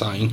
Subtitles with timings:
[0.00, 0.32] saindo.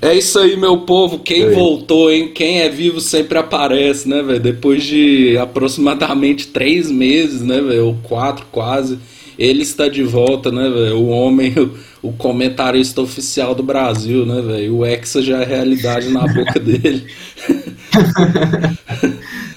[0.00, 1.20] É isso aí, meu povo.
[1.20, 2.32] Quem voltou, hein?
[2.34, 4.40] Quem é vivo sempre aparece, né, velho?
[4.40, 7.86] Depois de aproximadamente três meses, né, velho?
[7.86, 8.98] Ou quatro quase.
[9.38, 10.98] Ele está de volta, né, velho?
[10.98, 11.70] O homem, o,
[12.08, 14.76] o comentarista oficial do Brasil, né, velho?
[14.76, 17.06] O Hexa já é realidade na boca dele.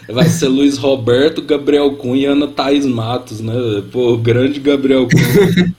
[0.08, 3.54] Vai ser Luiz Roberto, Gabriel Cunha e Ana Thaís Matos, né?
[3.92, 5.76] Pô, grande Gabriel Cunha.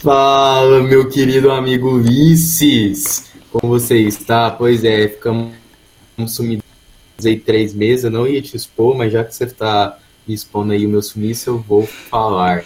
[0.00, 3.32] Fala, meu querido amigo Ulisses!
[3.50, 4.48] Como você está?
[4.48, 5.52] Pois é, ficamos
[6.28, 6.62] sumidos
[7.24, 8.04] aí três meses.
[8.04, 11.02] Eu não ia te expor, mas já que você está me expondo aí o meu
[11.02, 12.64] sumiço, eu vou falar.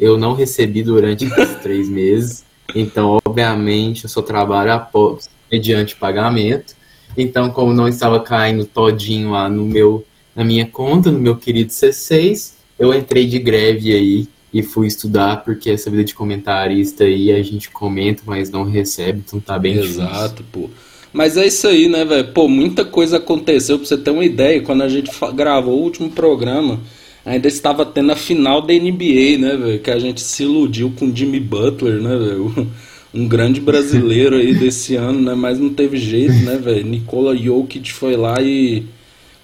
[0.00, 6.74] Eu não recebi durante esses três meses, então, obviamente, eu só trabalho após, mediante pagamento.
[7.14, 10.02] Então, como não estava caindo todinho lá no meu,
[10.34, 15.42] na minha conta, no meu querido C6, eu entrei de greve aí e fui estudar,
[15.44, 19.78] porque essa vida de comentarista aí a gente comenta, mas não recebe, então tá bem
[19.78, 20.44] Exato, difícil.
[20.52, 20.70] pô.
[21.12, 22.28] Mas é isso aí, né, velho?
[22.32, 26.10] Pô, muita coisa aconteceu, pra você ter uma ideia, quando a gente gravou o último
[26.10, 26.80] programa,
[27.24, 29.80] ainda estava tendo a final da NBA, né, velho?
[29.80, 32.68] Que a gente se iludiu com Jimmy Butler, né, velho?
[33.14, 35.34] Um grande brasileiro aí desse ano, né?
[35.34, 36.86] Mas não teve jeito, né, velho?
[36.86, 38.86] Nikola Jokic foi lá e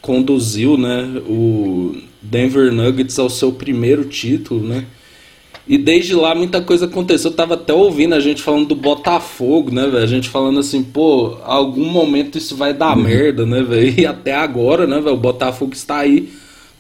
[0.01, 4.87] conduziu, né, o Denver Nuggets ao seu primeiro título, né?
[5.69, 7.31] E desde lá muita coisa aconteceu.
[7.31, 10.03] Eu tava até ouvindo a gente falando do Botafogo, né, velho?
[10.03, 13.03] A gente falando assim, pô, algum momento isso vai dar uhum.
[13.03, 14.01] merda, né, velho?
[14.01, 15.15] E até agora, né, velho?
[15.15, 16.31] O Botafogo está aí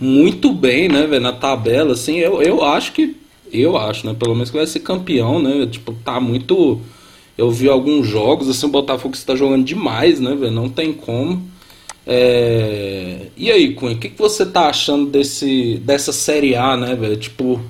[0.01, 1.21] muito bem, né, velho?
[1.21, 3.15] Na tabela, assim, eu, eu acho que.
[3.53, 4.17] Eu acho, né?
[4.19, 5.67] Pelo menos que vai ser campeão, né?
[5.67, 6.81] Tipo, tá muito.
[7.37, 10.53] Eu vi alguns jogos, assim, o Botafogo está jogando demais, né, velho?
[10.53, 11.47] Não tem como.
[12.07, 13.27] É...
[13.37, 17.17] E aí, Cunha, o que, que você tá achando desse, dessa Série A, né, velho?
[17.19, 17.61] Tipo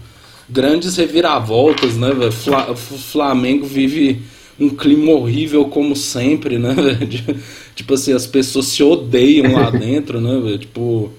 [0.48, 2.32] grandes reviravoltas, né, velho?
[2.32, 4.22] Fla Flamengo vive
[4.58, 7.40] um clima horrível como sempre, né, velho?
[7.74, 10.58] Tipo assim, as pessoas se odeiam lá dentro, né, velho?
[10.58, 11.10] Tipo,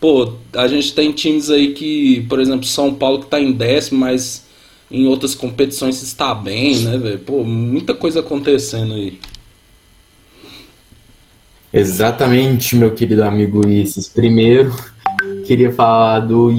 [0.00, 4.00] pô, a gente tem times aí que, por exemplo, São Paulo que tá em décimo,
[4.00, 4.46] mas
[4.90, 7.18] em outras competições está bem, né, velho?
[7.18, 9.18] Pô, muita coisa acontecendo aí.
[11.70, 14.08] Exatamente, meu querido amigo Ulisses.
[14.08, 14.74] Primeiro,
[15.46, 16.50] queria falar do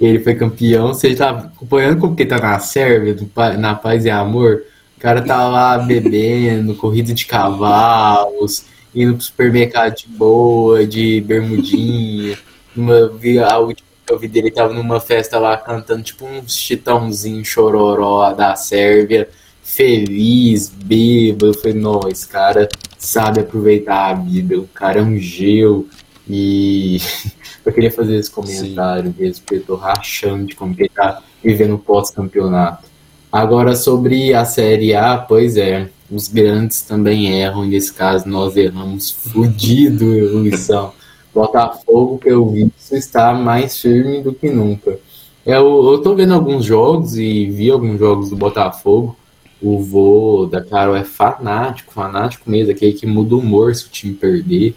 [0.00, 0.88] Yoki ele foi campeão.
[0.88, 3.16] Você tá acompanhando como que tá na Sérvia,
[3.58, 4.62] na Paz e Amor?
[4.96, 8.64] O cara tá lá bebendo, corrida de cavalos,
[8.94, 12.38] indo pro supermercado de boa, de bermudinha.
[12.76, 13.10] Uma,
[13.48, 18.32] a última que eu vi dele tava numa festa lá cantando tipo uns chitãozinho chororó
[18.32, 19.28] da Sérvia,
[19.62, 21.46] feliz, bêbado.
[21.46, 25.88] Eu falei, não, esse cara sabe aproveitar a vida, o cara é um gelo.
[26.28, 27.00] E
[27.64, 29.22] eu queria fazer esse comentário Sim.
[29.22, 32.86] mesmo, porque eu tô rachando de como ele tá vivendo pós-campeonato.
[33.30, 38.56] Agora, sobre a Série A, pois é, os grandes também erram, e nesse caso nós
[38.56, 40.04] erramos fudido,
[40.36, 40.92] Luizão.
[41.34, 44.98] Botafogo, que eu vi, está mais firme do que nunca.
[45.44, 49.16] Eu, eu tô vendo alguns jogos e vi alguns jogos do Botafogo.
[49.60, 53.88] O vô da Carol é fanático, fanático mesmo, aquele que muda o humor se o
[53.88, 54.74] time perder.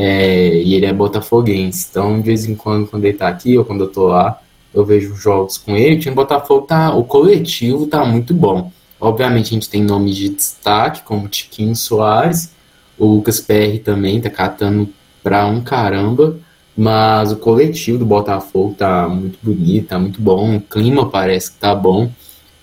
[0.00, 1.88] É, e ele é botafoguense.
[1.90, 4.40] Então, de vez em quando, quando ele tá aqui ou quando eu tô lá,
[4.72, 5.96] eu vejo jogos com ele.
[5.96, 6.94] O time Botafogo tá.
[6.94, 8.70] O coletivo tá muito bom.
[9.00, 12.52] Obviamente, a gente tem nomes de destaque, como Tiquinho Soares.
[12.96, 14.88] O Lucas PR também tá catando
[15.20, 16.38] pra um caramba.
[16.76, 20.58] Mas o coletivo do Botafogo tá muito bonito, tá muito bom.
[20.58, 22.08] O clima parece que tá bom.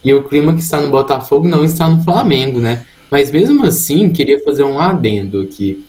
[0.01, 2.85] E o clima que está no Botafogo não está no Flamengo, né?
[3.11, 5.85] Mas mesmo assim, queria fazer um adendo aqui.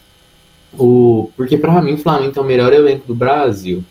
[0.77, 3.83] O, porque para mim o Flamengo é o melhor elenco do Brasil.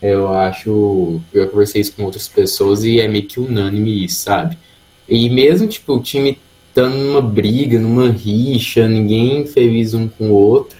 [0.00, 1.20] Eu acho.
[1.32, 4.58] Eu conversei isso com outras pessoas e é meio que unânime isso, sabe?
[5.08, 6.38] E mesmo tipo, o time
[6.68, 10.76] estando numa briga, numa rixa, ninguém feliz um com o outro.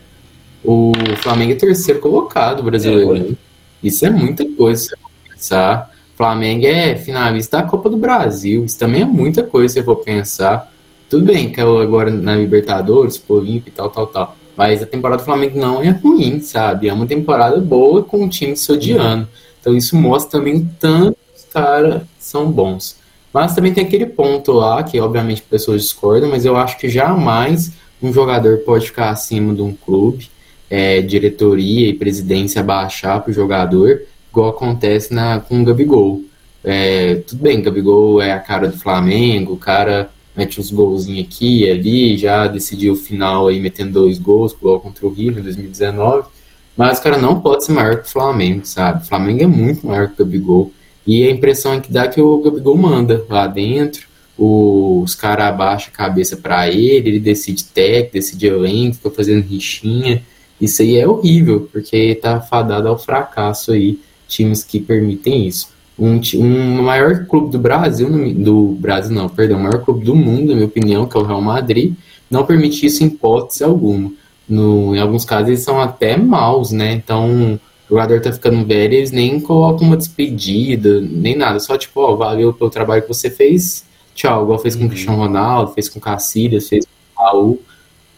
[0.65, 3.33] O Flamengo é terceiro colocado brasileiro.
[3.33, 4.97] É, isso é muita coisa se você
[5.31, 5.93] pensar.
[6.17, 8.65] Flamengo é finalista da Copa do Brasil.
[8.65, 10.73] Isso também é muita coisa se você for pensar.
[11.11, 14.37] Tudo bem que agora na Libertadores, Polimpo e tal, tal, tal.
[14.57, 16.89] Mas a temporada do Flamengo não é ruim, sabe?
[16.89, 19.29] É uma temporada boa com o time se odiando.
[19.61, 22.97] Então isso mostra também o tanto os caras são bons.
[23.33, 27.73] Mas também tem aquele ponto lá, que obviamente pessoas discordam, mas eu acho que jamais
[28.03, 30.29] um jogador pode ficar acima de um clube,
[30.69, 36.23] é, diretoria e presidência baixar para o jogador, igual acontece na, com o Gabigol.
[36.65, 41.65] É, tudo bem, Gabigol é a cara do Flamengo, o cara mete uns golzinhos aqui
[41.65, 45.43] e ali, já decidiu o final aí metendo dois gols, igual contra o Rio em
[45.43, 46.29] 2019.
[46.77, 49.03] Mas cara não pode ser maior que o Flamengo, sabe?
[49.03, 50.73] O Flamengo é muito maior que o Gabigol.
[51.07, 54.07] E a impressão é que dá que o Gabigol manda lá dentro.
[54.39, 60.23] os caras abaixam a cabeça para ele, ele decide técnico, decide elenco, fica fazendo rixinha.
[60.61, 65.69] Isso aí é horrível, porque tá fadado ao fracasso aí, times que permitem isso.
[66.03, 70.49] Um, um maior clube do Brasil, do Brasil não, perdão, o maior clube do mundo,
[70.49, 71.95] na minha opinião, que é o Real Madrid,
[72.29, 74.11] não permite isso em hipótese alguma.
[74.49, 76.93] No, em alguns casos eles são até maus, né?
[76.93, 77.55] Então
[77.89, 81.61] o jogador tá ficando velho, eles nem colocam uma despedida, nem nada.
[81.61, 84.43] Só tipo, ó, valeu pelo trabalho que você fez, tchau.
[84.43, 84.91] Igual fez com o uhum.
[84.91, 87.63] Cristiano Ronaldo, fez com o Cacilhas, fez com o Raul.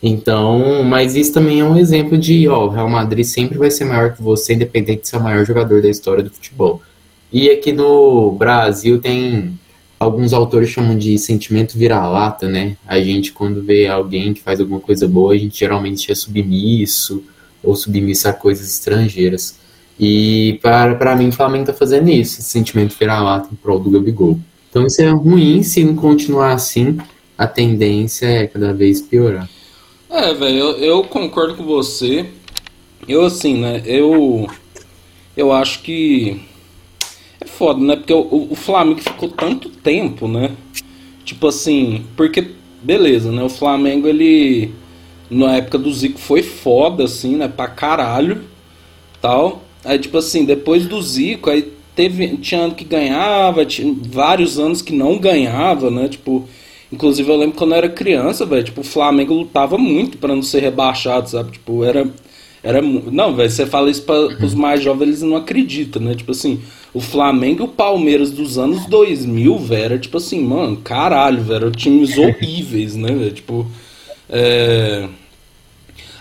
[0.03, 3.85] Então, mas isso também é um exemplo de, ó, o Real Madrid sempre vai ser
[3.85, 6.81] maior que você, independente de ser o maior jogador da história do futebol.
[7.35, 9.59] E aqui no Brasil tem
[9.99, 12.77] alguns autores chamam de sentimento vira-lata, né?
[12.87, 17.25] A gente, quando vê alguém que faz alguma coisa boa, a gente geralmente é submisso
[17.61, 19.59] ou submisso a coisas estrangeiras.
[19.99, 24.39] E para mim, o Flamengo tá fazendo isso, esse sentimento vira-lata em prol do Gabigol.
[24.71, 26.99] Então isso é ruim, se não continuar assim,
[27.37, 29.51] a tendência é cada vez piorar.
[30.09, 32.27] É, velho, eu, eu concordo com você.
[33.09, 34.49] Eu, assim, né, eu.
[35.37, 36.41] Eu acho que
[37.59, 37.97] foda, né?
[37.97, 40.51] Porque o, o Flamengo ficou tanto tempo, né?
[41.25, 42.51] Tipo assim, porque,
[42.83, 43.43] beleza, né?
[43.43, 44.73] O Flamengo, ele,
[45.31, 47.49] na época do Zico, foi foda, assim, né?
[47.49, 48.43] Pra caralho,
[49.21, 49.63] tal.
[49.85, 54.83] Aí, tipo assim, depois do Zico, aí teve, tinha ano que ganhava, tinha vários anos
[54.83, 56.09] que não ganhava, né?
[56.09, 56.47] Tipo,
[56.93, 60.43] inclusive eu lembro quando eu era criança, velho, tipo, o Flamengo lutava muito para não
[60.43, 61.53] ser rebaixado, sabe?
[61.53, 62.07] Tipo, era
[62.65, 66.15] era não, velho, você fala isso para os mais jovens, eles não acreditam, né?
[66.15, 66.63] Tipo assim,
[66.95, 71.71] o Flamengo e o Palmeiras dos anos 2000, velho, era tipo assim, mano, caralho, velho,
[71.71, 73.33] times horríveis, né, velho?
[73.33, 73.67] Tipo,
[74.31, 75.07] é...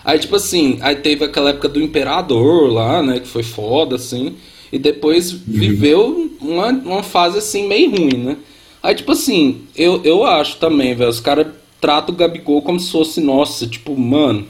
[0.04, 4.34] Aí, tipo assim, aí teve aquela época do Imperador lá, né, que foi foda, assim,
[4.70, 8.36] e depois viveu uma, uma fase, assim, meio ruim, né?
[8.82, 11.46] Aí, tipo assim, eu, eu acho também, velho, os caras
[11.80, 14.46] tratam o Gabigol como se fosse, nossa, tipo, mano,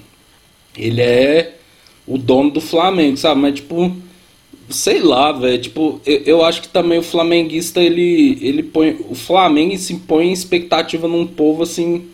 [0.77, 1.55] ele é
[2.07, 3.41] o dono do Flamengo, sabe?
[3.41, 3.95] Mas, tipo,
[4.69, 5.61] sei lá, velho.
[5.61, 8.97] Tipo, eu, eu, acho que também o flamenguista, ele, ele põe.
[9.09, 12.07] O Flamengo se põe expectativa num povo, assim,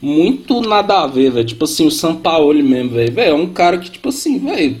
[0.00, 1.46] muito nada a ver, velho.
[1.46, 3.20] Tipo assim, o São Paulo mesmo, velho.
[3.20, 4.76] É um cara que, tipo assim, velho.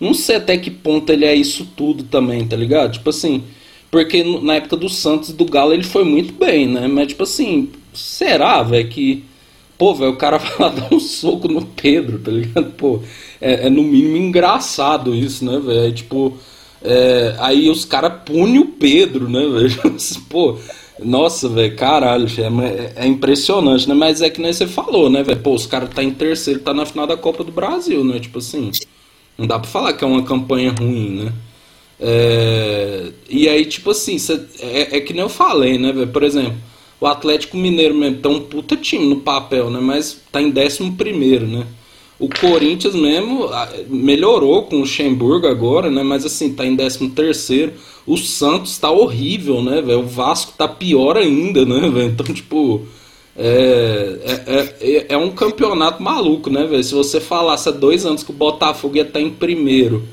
[0.00, 2.92] Não sei até que ponto ele é isso tudo também, tá ligado?
[2.92, 3.42] Tipo assim.
[3.90, 6.88] Porque na época do Santos e do Galo ele foi muito bem, né?
[6.88, 9.22] Mas, tipo assim, será, velho, que
[9.82, 12.70] Pô, velho, o cara vai lá dar um soco no Pedro, tá ligado?
[12.74, 13.00] Pô,
[13.40, 15.92] é, é no mínimo engraçado isso, né, velho?
[15.92, 16.38] Tipo,
[16.80, 19.96] é, aí os caras punem o Pedro, né, velho?
[20.30, 20.56] Pô,
[21.02, 23.94] nossa, velho, caralho, é, é, impressionante, né?
[23.96, 25.40] Mas é que nem você falou, né, velho?
[25.40, 28.20] Pô, os caras tá em terceiro, tá na final da Copa do Brasil, né?
[28.20, 28.70] Tipo assim,
[29.36, 31.32] não dá pra falar que é uma campanha ruim, né?
[31.98, 36.06] É, e aí, tipo assim, cê, é, é que nem eu falei, né, velho?
[36.06, 36.54] Por exemplo,
[37.02, 39.80] o Atlético Mineiro mesmo tá um puta time no papel, né?
[39.82, 41.66] Mas tá em décimo primeiro, né?
[42.16, 43.50] O Corinthians mesmo
[43.88, 46.04] melhorou com o Luxemburgo agora, né?
[46.04, 47.72] Mas assim, tá em décimo terceiro.
[48.06, 49.98] O Santos tá horrível, né, velho?
[49.98, 52.12] O Vasco tá pior ainda, né, velho?
[52.12, 52.82] Então, tipo...
[53.36, 56.84] É, é, é, é, um campeonato maluco, né, velho?
[56.84, 60.04] Se você falasse há dois anos que o Botafogo ia estar tá em primeiro,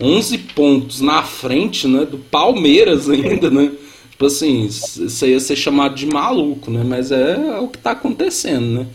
[0.00, 3.72] 11 pontos na frente, né, do Palmeiras ainda, né?
[4.16, 6.82] Tipo assim, isso ia ser chamado de maluco, né?
[6.82, 8.86] Mas é, o que tá acontecendo, né?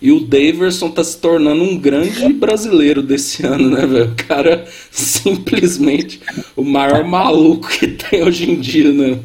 [0.00, 4.12] E o Daverson tá se tornando um grande brasileiro desse ano, né, velho?
[4.12, 6.20] O cara simplesmente
[6.54, 9.18] o maior maluco que tem hoje em dia, né?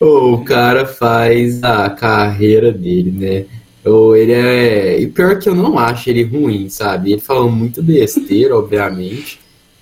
[0.00, 3.46] o cara faz a carreira dele, né?
[3.84, 5.00] Ou ele é.
[5.00, 7.12] E pior que eu não acho ele ruim, sabe?
[7.12, 9.38] Ele fala muito besteira, obviamente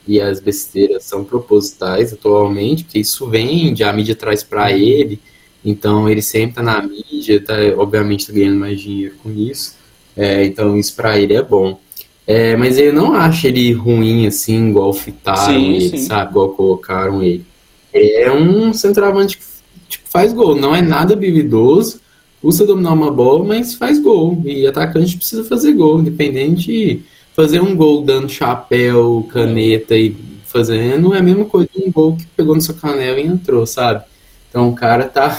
[0.07, 5.21] e as besteiras são propositais atualmente, porque isso vende, a mídia traz para ele,
[5.65, 9.75] então ele sempre tá na mídia, tá, obviamente tá ganhando mais dinheiro com isso,
[10.17, 11.79] é, então isso para ele é bom.
[12.27, 15.99] É, mas eu não acho ele ruim assim, igual fitaram sim, ele, sim.
[15.99, 16.31] sabe?
[16.33, 17.45] Igual colocaram ele.
[17.93, 19.45] É um centroavante que
[19.89, 22.01] tipo, faz gol, não é nada habilidoso,
[22.43, 24.43] custa dominar uma bola, mas faz gol.
[24.45, 27.05] E atacante precisa fazer gol, independente
[27.37, 30.17] fazer um gol dando chapéu, caneta e
[30.47, 33.67] fazendo é a mesma coisa de um gol que pegou no seu canela e entrou,
[33.67, 34.05] sabe?
[34.49, 35.39] Então o cara tá,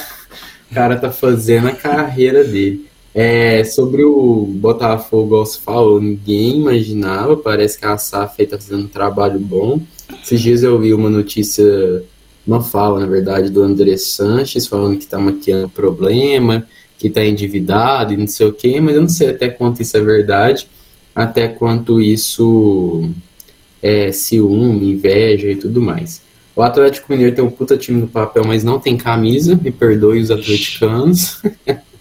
[0.70, 2.86] o cara tá fazendo a carreira dele.
[3.16, 8.88] É, sobre o Botafogo, você falou, ninguém imaginava, parece que a SAF tá fazendo um
[8.88, 9.82] trabalho bom.
[10.24, 12.04] Esses dias eu vi uma notícia,
[12.46, 16.68] uma fala, na verdade, do André Sanches, falando que tá maquiando problema,
[17.00, 19.98] que tá endividado e não sei o quê, mas eu não sei até quanto isso
[19.98, 20.70] é verdade
[21.18, 23.10] até quanto isso
[23.82, 26.22] é ciúme, inveja e tudo mais.
[26.56, 30.22] O Atlético Mineiro tem um puta time no papel, mas não tem camisa, me perdoe
[30.22, 31.42] os atleticanos.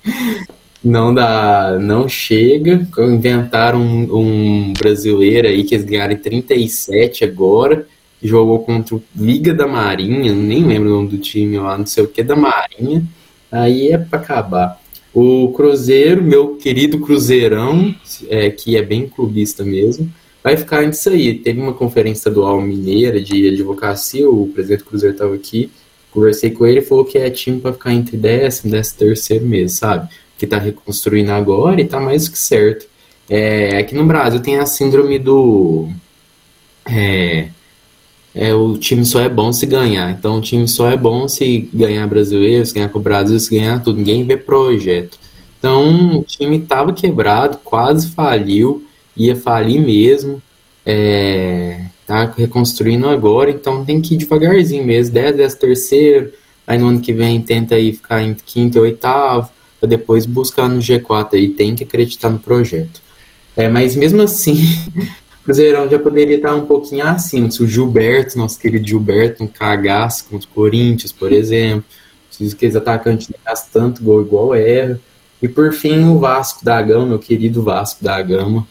[0.85, 2.87] não dá, não chega.
[2.99, 7.87] Inventaram um, um, brasileiro aí que eles ganharam 37 agora,
[8.23, 12.05] jogou contra o Liga da Marinha, nem lembro o nome do time lá, não sei
[12.05, 13.03] o que, da Marinha.
[13.51, 14.79] Aí é para acabar.
[15.19, 17.95] O Cruzeiro, meu querido Cruzeirão,
[18.29, 20.13] é, que é bem clubista mesmo,
[20.45, 21.39] vai ficar nisso aí.
[21.39, 25.71] Teve uma conferência estadual mineira de advocacia, o presidente do Cruzeiro estava aqui,
[26.11, 30.07] conversei com ele falou que é time para ficar entre décimo, décimo terceiro mesmo, sabe?
[30.37, 32.87] Que está reconstruindo agora e está mais que certo.
[33.27, 35.89] É, aqui no Brasil tem a síndrome do.
[36.87, 37.49] É,
[38.37, 40.11] é, o time só é bom se ganhar.
[40.11, 43.51] Então, o time só é bom se ganhar brasileiro, se ganhar com o Brasil, se
[43.51, 43.97] ganhar tudo.
[43.97, 45.19] Ninguém vê projeto.
[45.59, 48.85] Então, o time estava quebrado, quase faliu,
[49.17, 50.43] ia falir mesmo.
[50.85, 55.15] É, tá reconstruindo agora, então tem que ir devagarzinho mesmo.
[55.15, 56.33] 10, 10 terceiro,
[56.67, 59.49] aí no ano que vem tenta aí ficar em quinto e oitavo,
[59.81, 63.01] para depois buscar no G4 aí, tem que acreditar no projeto.
[63.57, 64.59] É, mas mesmo assim,
[65.47, 67.49] Cruzeirão já poderia estar um pouquinho acima.
[67.53, 71.85] Se o Gilberto, nosso querido Gilberto, um cagaço contra o Corinthians, por exemplo.
[72.29, 75.01] Se aqueles atacantes não tanto gol igual erra.
[75.41, 78.67] E por fim, o Vasco da Gama, meu querido Vasco da Gama.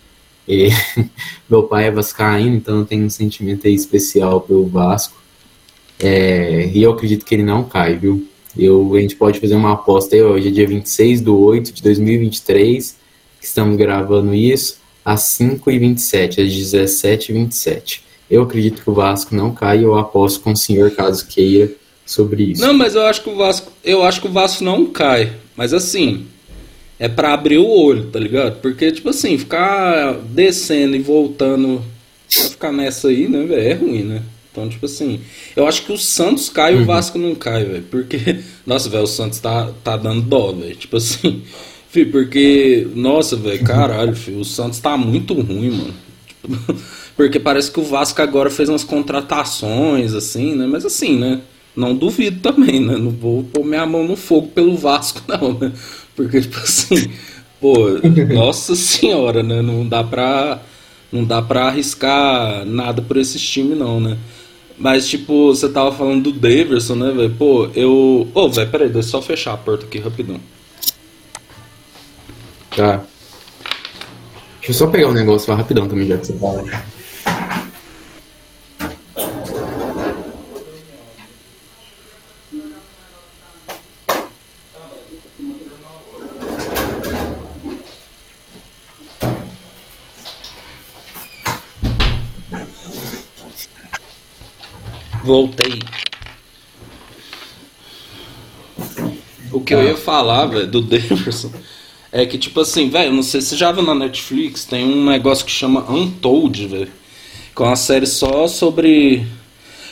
[0.46, 0.68] E,
[1.50, 5.16] meu pai é vascaíno, então eu tenho um sentimento aí especial pelo Vasco.
[5.98, 8.28] É, e eu acredito que ele não cai, viu?
[8.58, 11.82] Eu, a gente pode fazer uma aposta aí, hoje é dia 26 de 8 de
[11.82, 12.98] 2023,
[13.40, 18.02] que estamos gravando isso às 5h27, às 17h27.
[18.30, 21.72] Eu acredito que o Vasco não cai, eu aposto com o senhor caso queira
[22.04, 22.62] sobre isso.
[22.62, 25.34] Não, mas eu acho que o Vasco, eu acho que o Vasco não cai.
[25.56, 26.26] Mas assim,
[27.00, 28.60] é para abrir o olho, tá ligado?
[28.62, 31.84] Porque tipo assim, ficar descendo e voltando,
[32.34, 34.24] pra ficar nessa aí, né, velho, é ruim, né?
[34.52, 35.20] Então, tipo assim,
[35.54, 36.84] eu acho que o Santos cai e uhum.
[36.84, 37.84] o Vasco não cai, velho.
[37.92, 40.76] Porque, nossa, velho, o Santos tá, tá dando dó, velho.
[40.78, 41.44] Tipo assim,
[41.96, 45.94] Fih, porque, nossa, velho, caralho, filho, o Santos tá muito ruim, mano.
[47.16, 50.68] Porque parece que o Vasco agora fez umas contratações, assim, né?
[50.68, 51.40] Mas assim, né?
[51.74, 52.98] Não duvido também, né?
[52.98, 55.72] Não vou pôr minha mão no fogo pelo Vasco, não, né?
[56.18, 57.10] Porque, tipo assim,
[57.62, 57.76] pô,
[58.34, 59.62] nossa senhora, né?
[59.62, 60.60] Não dá pra.
[61.14, 64.18] Não dá pra arriscar nada por esses times, não, né?
[64.78, 67.34] Mas, tipo, você tava falando do Daverson, né, velho?
[67.38, 68.28] Pô, eu.
[68.34, 70.42] Ô, oh, velho, peraí, deixa eu só fechar a porta aqui rapidão.
[72.76, 73.02] Tá.
[74.56, 76.62] Deixa eu só pegar um negócio lá rapidão também, já que você fala.
[95.24, 95.80] Voltei.
[99.54, 101.52] O que eu ia falar, velho, do Davidson
[102.16, 105.04] é que, tipo assim, velho, não sei se você já viu na Netflix, tem um
[105.04, 106.88] negócio que chama Untold, velho.
[107.54, 109.28] Com uma série só sobre.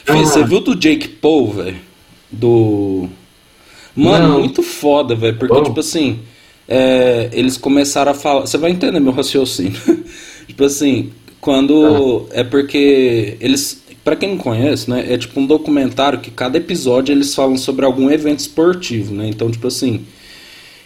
[0.07, 0.13] Ah.
[0.13, 1.75] Você viu do Jake Paul, velho?
[2.31, 3.09] Do.
[3.93, 4.39] Mano, não.
[4.39, 5.37] muito foda, velho.
[5.37, 5.63] Porque, Bom.
[5.63, 6.19] tipo assim,
[6.65, 8.41] é, eles começaram a falar.
[8.41, 9.77] Você vai entender meu raciocínio.
[10.47, 11.11] tipo assim,
[11.41, 12.29] quando.
[12.31, 12.39] Ah.
[12.39, 13.83] É porque eles.
[14.01, 15.13] Pra quem não conhece, né?
[15.13, 19.27] É tipo um documentário que cada episódio eles falam sobre algum evento esportivo, né?
[19.27, 20.05] Então, tipo assim.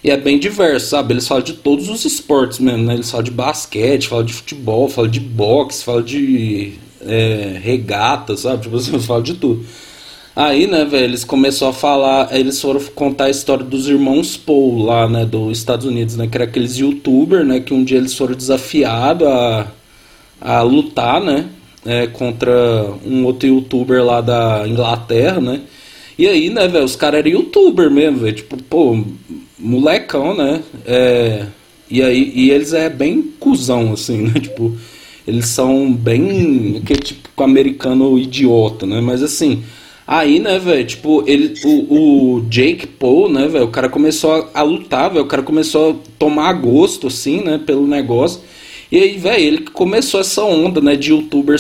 [0.04, 1.13] E é bem diverso, sabe?
[1.13, 2.94] Eles falam de todos os esportes mesmo, né?
[2.94, 8.63] Eles falam de basquete, falam de futebol, falam de boxe, falam de é, regata, sabe?
[8.63, 9.66] Tipo assim, falam de tudo.
[10.36, 14.84] Aí, né, velho, eles começaram a falar, eles foram contar a história dos irmãos Paul
[14.84, 18.13] lá, né, dos Estados Unidos, né, que era aqueles youtubers, né, que um dia eles
[18.13, 19.66] foram desafiados a,
[20.39, 21.48] a lutar, né,
[21.84, 22.54] é, contra
[23.04, 25.62] um outro youtuber lá da Inglaterra, né,
[26.20, 29.04] e aí, né, velho, os caras eram youtuber mesmo, velho, tipo, pô,
[29.60, 30.62] molecão, né?
[30.86, 31.46] É,
[31.90, 34.34] e aí e eles é bem cuzão, assim, né?
[34.40, 34.76] Tipo,
[35.28, 39.02] eles são bem aquele tipo americano idiota, né?
[39.02, 39.64] Mas assim,
[40.08, 44.62] aí, né, velho, tipo, ele, o, o Jake Paul, né, velho, o cara começou a,
[44.62, 48.42] a lutar, velho, o cara começou a tomar gosto, assim, né, pelo negócio.
[48.90, 51.58] E aí, velho, ele começou essa onda, né, de youtuber,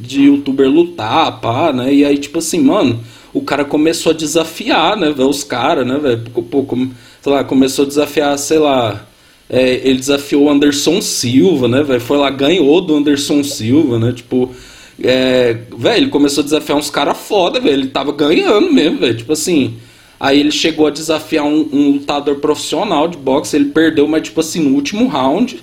[0.00, 1.92] de youtuber lutar, pá, né?
[1.92, 2.98] E aí, tipo assim, mano,
[3.34, 6.90] o cara começou a desafiar, né, velho, os caras, né, velho, pô, como
[7.26, 9.04] sei lá, começou a desafiar, sei lá,
[9.50, 12.00] é, ele desafiou o Anderson Silva, né, velho?
[12.00, 14.12] Foi lá, ganhou do Anderson Silva, né?
[14.12, 14.54] Tipo,
[15.02, 17.74] é, velho, ele começou a desafiar uns caras foda, velho.
[17.74, 19.16] Ele tava ganhando mesmo, velho.
[19.16, 19.74] Tipo assim.
[20.20, 24.38] Aí ele chegou a desafiar um, um, lutador profissional de boxe, ele perdeu, mas tipo
[24.38, 25.60] assim, no último round.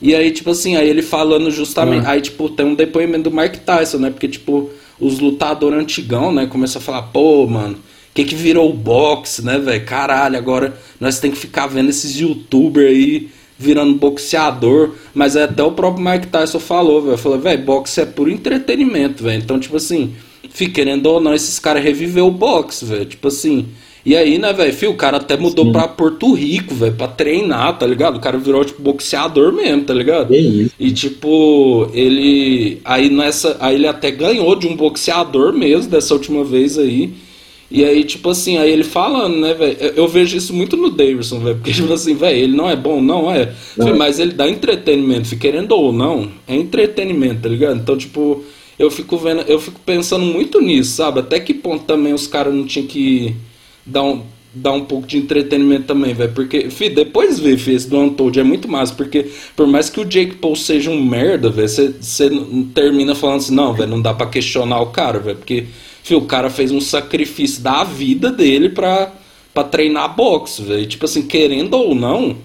[0.00, 2.06] E aí, tipo assim, aí ele falando justamente.
[2.06, 2.12] Ah.
[2.12, 4.10] Aí, tipo, tem um depoimento do Mike Tyson, né?
[4.10, 4.70] Porque, tipo,
[5.00, 7.78] os lutadores antigão, né, começam a falar, pô, mano,
[8.18, 9.84] que que virou o boxe, né, velho?
[9.84, 15.62] Caralho, agora nós tem que ficar vendo esses youtubers aí virando boxeador, mas é até
[15.62, 19.40] o próprio Mike Tyson falou, velho, falou, velho, boxe é puro entretenimento, velho.
[19.40, 20.14] Então, tipo assim,
[20.50, 23.04] fica querendo ou não, esses caras reviveu o boxe, velho.
[23.04, 23.66] Tipo assim,
[24.04, 25.72] e aí, né, velho, o cara até mudou Sim.
[25.72, 28.16] pra Porto Rico, velho, pra treinar, tá ligado?
[28.16, 30.34] O cara virou, tipo, boxeador mesmo, tá ligado?
[30.34, 30.74] É isso.
[30.78, 32.80] E, tipo, ele.
[32.84, 33.56] Aí nessa.
[33.60, 37.27] Aí ele até ganhou de um boxeador mesmo, dessa última vez aí.
[37.70, 39.76] E aí, tipo assim, aí ele falando, né, velho?
[39.94, 41.56] Eu vejo isso muito no Davidson, velho.
[41.56, 43.52] Porque, tipo assim, velho, ele não é bom, não é.
[43.76, 43.96] Não.
[43.96, 47.78] Mas ele dá entretenimento, querendo ou não, é entretenimento, tá ligado?
[47.78, 48.42] Então, tipo,
[48.78, 51.20] eu fico vendo, eu fico pensando muito nisso, sabe?
[51.20, 53.36] Até que ponto também os caras não tinham que
[53.84, 54.22] dar um,
[54.54, 56.32] dar um pouco de entretenimento também, velho.
[56.32, 58.94] Porque, fi, depois vê, fi, esse do Untold é muito massa.
[58.94, 62.30] Porque, por mais que o Jake Paul seja um merda, velho, você
[62.72, 65.36] termina falando assim, não, velho, não dá pra questionar o cara, velho.
[65.36, 65.66] Porque,
[66.08, 69.12] fi, o cara fez um sacrifício da vida dele pra,
[69.52, 70.86] pra treinar boxe, velho.
[70.86, 72.36] Tipo assim, querendo ou não,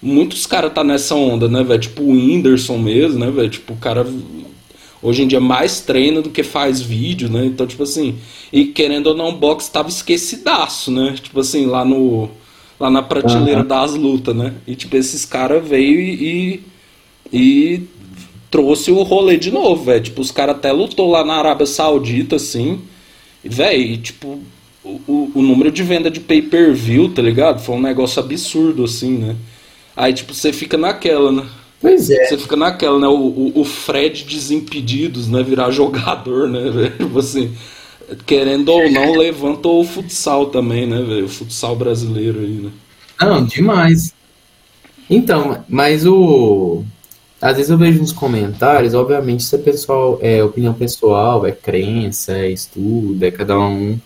[0.00, 1.80] muitos caras tá nessa onda, né, velho?
[1.80, 3.50] Tipo o Whindersson mesmo, né, velho?
[3.50, 4.06] Tipo, o cara
[5.02, 7.44] hoje em dia mais treina do que faz vídeo, né?
[7.46, 8.16] Então, tipo assim,
[8.52, 11.16] e querendo ou não, o boxe tava esquecidaço, né?
[11.20, 12.28] Tipo assim, lá no
[12.78, 13.66] lá na prateleira uhum.
[13.66, 14.54] das lutas, né?
[14.66, 16.62] E tipo, esses caras veio e,
[17.30, 17.82] e
[18.50, 20.02] trouxe o rolê de novo, velho.
[20.02, 22.80] Tipo, os caras até lutou lá na Arábia Saudita, assim.
[23.44, 24.40] Velho, tipo,
[24.84, 27.60] o, o número de venda de pay-per-view, tá ligado?
[27.60, 29.36] Foi um negócio absurdo, assim, né?
[29.96, 31.46] Aí, tipo, você fica naquela, né?
[31.80, 32.26] Pois é.
[32.26, 33.06] Você fica naquela, né?
[33.06, 35.42] O, o, o Fred desimpedidos, né?
[35.42, 36.96] Virar jogador, né, velho?
[36.96, 37.52] Tipo assim,
[38.26, 41.24] querendo ou não, levantou o futsal também, né, velho?
[41.24, 42.70] O futsal brasileiro aí, né?
[43.20, 44.14] Não, demais.
[45.08, 46.84] Então, mas o.
[47.40, 52.32] Às vezes eu vejo nos comentários, obviamente, isso é pessoal, é opinião pessoal, é crença,
[52.36, 53.98] é estudo, é cada um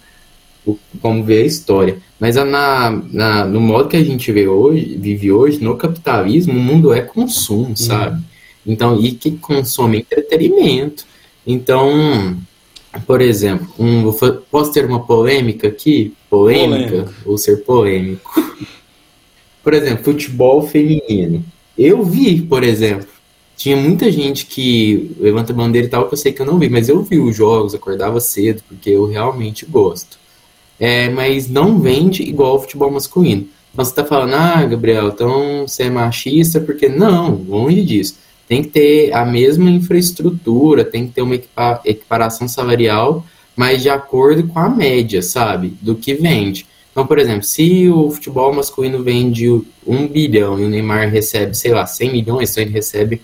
[1.02, 1.98] como vê a história.
[2.18, 6.62] Mas na, na, no modo que a gente vê hoje, vive hoje, no capitalismo, o
[6.62, 7.76] mundo é consumo, uhum.
[7.76, 8.22] sabe?
[8.66, 11.04] Então, e que consome entretenimento.
[11.46, 12.36] Então,
[13.06, 14.10] por exemplo, um,
[14.50, 16.14] posso ter uma polêmica aqui?
[16.30, 17.14] Polêmica, polêmica.
[17.26, 18.30] ou ser polêmico.
[19.62, 21.44] por exemplo, futebol feminino.
[21.76, 23.08] Eu vi, por exemplo,
[23.56, 26.68] tinha muita gente que levanta bandeira e tal, que eu sei que eu não vi,
[26.68, 30.18] mas eu vi os jogos, acordava cedo, porque eu realmente gosto
[30.78, 33.48] é, mas não vende igual o futebol masculino.
[33.72, 38.18] Então você está falando, ah, Gabriel, então você é machista, porque não, longe disso.
[38.46, 43.24] Tem que ter a mesma infraestrutura, tem que ter uma equipa equiparação salarial,
[43.56, 46.66] mas de acordo com a média, sabe, do que vende.
[46.92, 49.48] Então, por exemplo, se o futebol masculino vende
[49.86, 53.20] um bilhão e o Neymar recebe, sei lá, 100 milhões, então ele recebe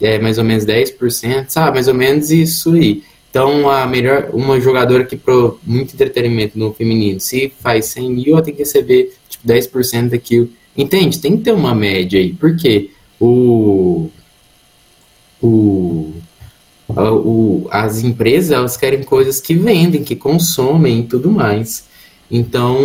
[0.00, 3.02] é, mais ou menos 10%, sabe, mais ou menos isso aí.
[3.30, 8.32] Então, a melhor, uma jogadora que pro muito entretenimento no feminino, se faz 100 mil,
[8.32, 10.48] ela tem que receber tipo 10% daquilo.
[10.76, 11.18] Entende?
[11.18, 12.32] Tem que ter uma média aí.
[12.32, 14.08] Porque o,
[15.42, 16.12] o,
[16.88, 21.87] o, as empresas elas querem coisas que vendem, que consomem e tudo mais.
[22.30, 22.76] Então,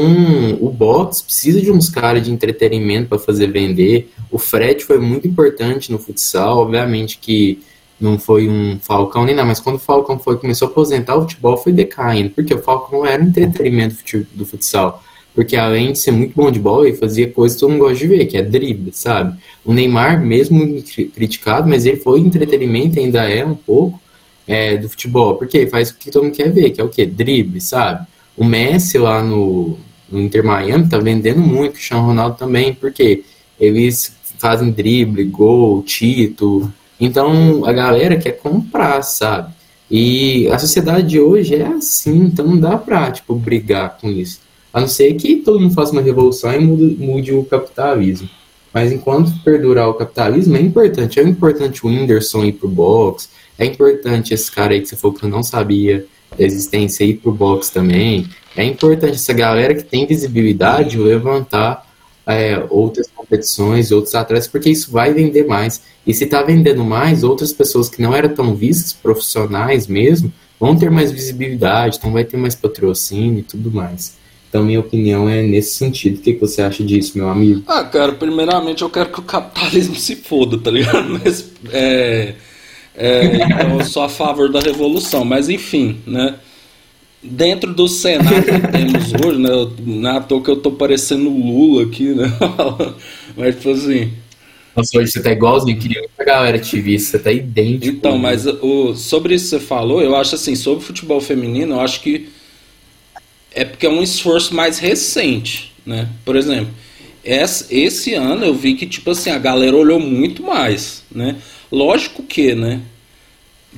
[0.61, 4.09] o box precisa de uns caras de entretenimento para fazer vender.
[4.31, 7.61] O frete foi muito importante no futsal, obviamente que
[7.99, 11.21] não foi um Falcão nem nada, mas quando o Falcão foi, começou a aposentar, o
[11.21, 13.95] futebol foi decaindo, porque o Falcão era entretenimento
[14.33, 15.03] do futsal.
[15.33, 17.97] Porque além de ser muito bom de bola, ele fazia coisas que todo mundo gosta
[17.97, 19.37] de ver, que é drible, sabe?
[19.65, 20.83] O Neymar, mesmo
[21.15, 23.99] criticado, mas ele foi entretenimento, ainda é um pouco,
[24.47, 26.89] é, do futebol, porque ele faz o que todo mundo quer ver, que é o
[26.89, 27.05] quê?
[27.05, 28.05] Drible, sabe?
[28.35, 29.77] O Messi lá no,
[30.09, 33.23] no Inter Miami tá vendendo muito, o Cristiano Ronaldo também, porque
[33.59, 39.53] eles fazem drible, gol, título, então a galera quer comprar, sabe?
[39.89, 44.39] E a sociedade de hoje é assim, então não dá pra, tipo, brigar com isso.
[44.73, 48.29] A não ser que todo mundo faça uma revolução e mude, mude o capitalismo.
[48.73, 51.19] Mas enquanto perdurar o capitalismo, é importante.
[51.19, 55.15] É importante o Whindersson ir pro box, é importante esse cara aí que você falou
[55.15, 56.05] que eu não sabia
[56.37, 58.27] existência ir pro box também.
[58.55, 61.85] É importante essa galera que tem visibilidade levantar
[62.25, 65.81] é, outras competições, outros atletas, porque isso vai vender mais.
[66.05, 70.77] E se está vendendo mais, outras pessoas que não eram tão vistas, profissionais mesmo, vão
[70.77, 74.15] ter mais visibilidade, então vai ter mais patrocínio e tudo mais.
[74.49, 76.19] Então, minha opinião é nesse sentido.
[76.19, 77.63] O que, que você acha disso, meu amigo?
[77.67, 81.09] Ah, cara, primeiramente eu quero que o capitalismo se foda, tá ligado?
[81.09, 82.35] Mas, é,
[82.95, 86.35] é, então eu sou a favor da revolução, mas enfim, né?
[87.23, 89.49] dentro do cenário que temos hoje, né?
[89.79, 92.25] Não é à toa que eu tô parecendo Lula aqui, né?
[93.37, 94.11] Mas, tipo assim.
[94.75, 97.95] Nossa, hoje você tá igualzinho, queria que a galera te visse, você tá idêntico.
[97.95, 101.79] Então, mas o, sobre isso que você falou, eu acho assim, sobre futebol feminino, eu
[101.79, 102.27] acho que
[103.53, 106.09] é porque é um esforço mais recente, né?
[106.25, 106.73] Por exemplo,
[107.23, 111.37] esse ano eu vi que, tipo assim, a galera olhou muito mais, né?
[111.71, 112.81] Lógico que, né?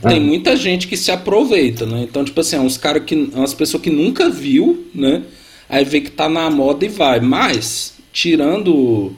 [0.01, 0.21] Tem ah.
[0.21, 2.01] muita gente que se aproveita, né?
[2.03, 3.13] Então, tipo assim, é uns caras que.
[3.15, 5.23] É umas pessoas que nunca viu, né?
[5.69, 7.19] Aí vê que tá na moda e vai.
[7.19, 9.13] Mas, tirando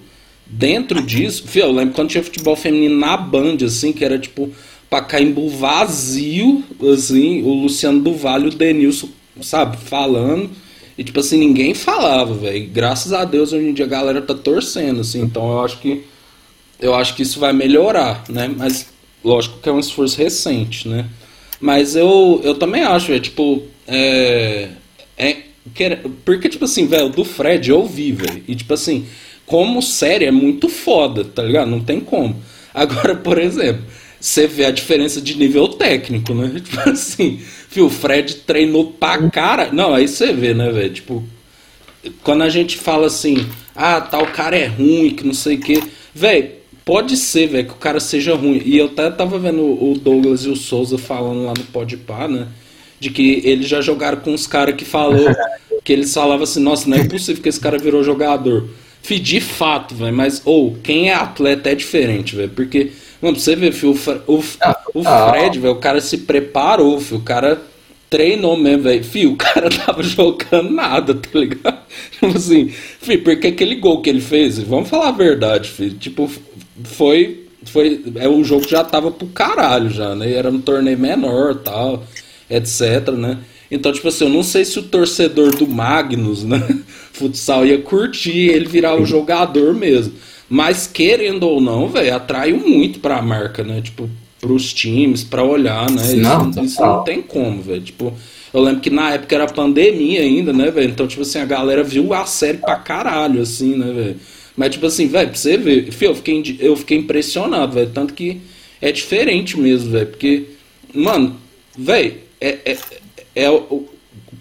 [0.45, 4.49] dentro disso, fio, eu lembro quando tinha futebol feminino na Band, assim, que era tipo
[4.89, 6.63] Pacaembu vazio,
[6.93, 9.09] assim, o Luciano do Vale, o Denilson,
[9.41, 10.49] sabe, falando.
[10.97, 12.69] E tipo assim, ninguém falava, velho.
[12.69, 15.21] Graças a Deus hoje em dia a galera tá torcendo, assim.
[15.21, 16.03] Então eu acho que
[16.79, 18.47] eu acho que isso vai melhorar, né?
[18.55, 18.87] Mas
[19.23, 21.05] lógico que é um esforço recente, né?
[21.59, 24.69] Mas eu, eu também acho, é tipo, é,
[25.17, 25.37] é
[26.23, 28.43] porque tipo assim, velho, do Fred eu vi, velho.
[28.47, 29.07] E tipo assim,
[29.45, 31.69] como série é muito foda, tá ligado?
[31.69, 32.35] Não tem como.
[32.73, 33.83] Agora, por exemplo,
[34.19, 36.51] você vê a diferença de nível técnico, né?
[36.63, 39.69] Tipo assim, fio, o Fred treinou pra cara.
[39.71, 40.93] Não, aí você vê, né, velho?
[40.93, 41.23] Tipo,
[42.23, 45.81] quando a gente fala assim, ah, tal cara é ruim, que não sei o quê.
[46.13, 46.51] Velho,
[46.83, 48.61] pode ser, velho, que o cara seja ruim.
[48.65, 52.47] E eu até tava vendo o Douglas e o Souza falando lá no Podpah, né?
[52.99, 55.27] De que eles já jogaram com os caras que falou.
[55.87, 58.67] que eles falavam assim, nossa, não é possível que esse cara virou jogador.
[59.01, 63.39] Fih, de fato, velho, mas, ou, oh, quem é atleta é diferente, velho, porque, mano,
[63.39, 65.29] você vê, filho, o, o, ah, o ah.
[65.31, 67.61] Fred, velho, o cara se preparou, filho, o cara
[68.09, 69.03] treinou mesmo, velho.
[69.03, 71.77] Fio, o cara tava jogando nada, tá ligado?
[72.11, 75.97] Tipo assim, fio, porque aquele gol que ele fez, vamos falar a verdade, filho.
[75.97, 76.29] Tipo,
[76.83, 77.45] foi.
[77.65, 80.31] foi é, o jogo já tava pro caralho já, né?
[80.33, 82.03] Era um torneio menor tal,
[82.49, 83.39] etc, né?
[83.69, 86.61] Então, tipo assim, eu não sei se o torcedor do Magnus, né?
[87.11, 90.13] Futsal ia curtir ele virar o jogador mesmo.
[90.49, 93.81] Mas querendo ou não, velho, atraiu muito pra marca, né?
[93.81, 96.13] Tipo, pros times, pra olhar, né?
[96.13, 97.81] Não, isso, isso não tem como, velho.
[97.81, 98.13] Tipo,
[98.53, 100.89] eu lembro que na época era pandemia ainda, né, velho?
[100.89, 104.15] Então, tipo assim, a galera viu a série pra caralho, assim, né, velho?
[104.55, 107.91] Mas, tipo assim, velho, pra você ver, eu fiquei, eu fiquei impressionado, velho.
[107.93, 108.41] Tanto que
[108.81, 110.07] é diferente mesmo, velho.
[110.07, 110.45] Porque,
[110.93, 111.35] mano,
[111.77, 112.77] velho, é, é,
[113.35, 113.89] é o, o,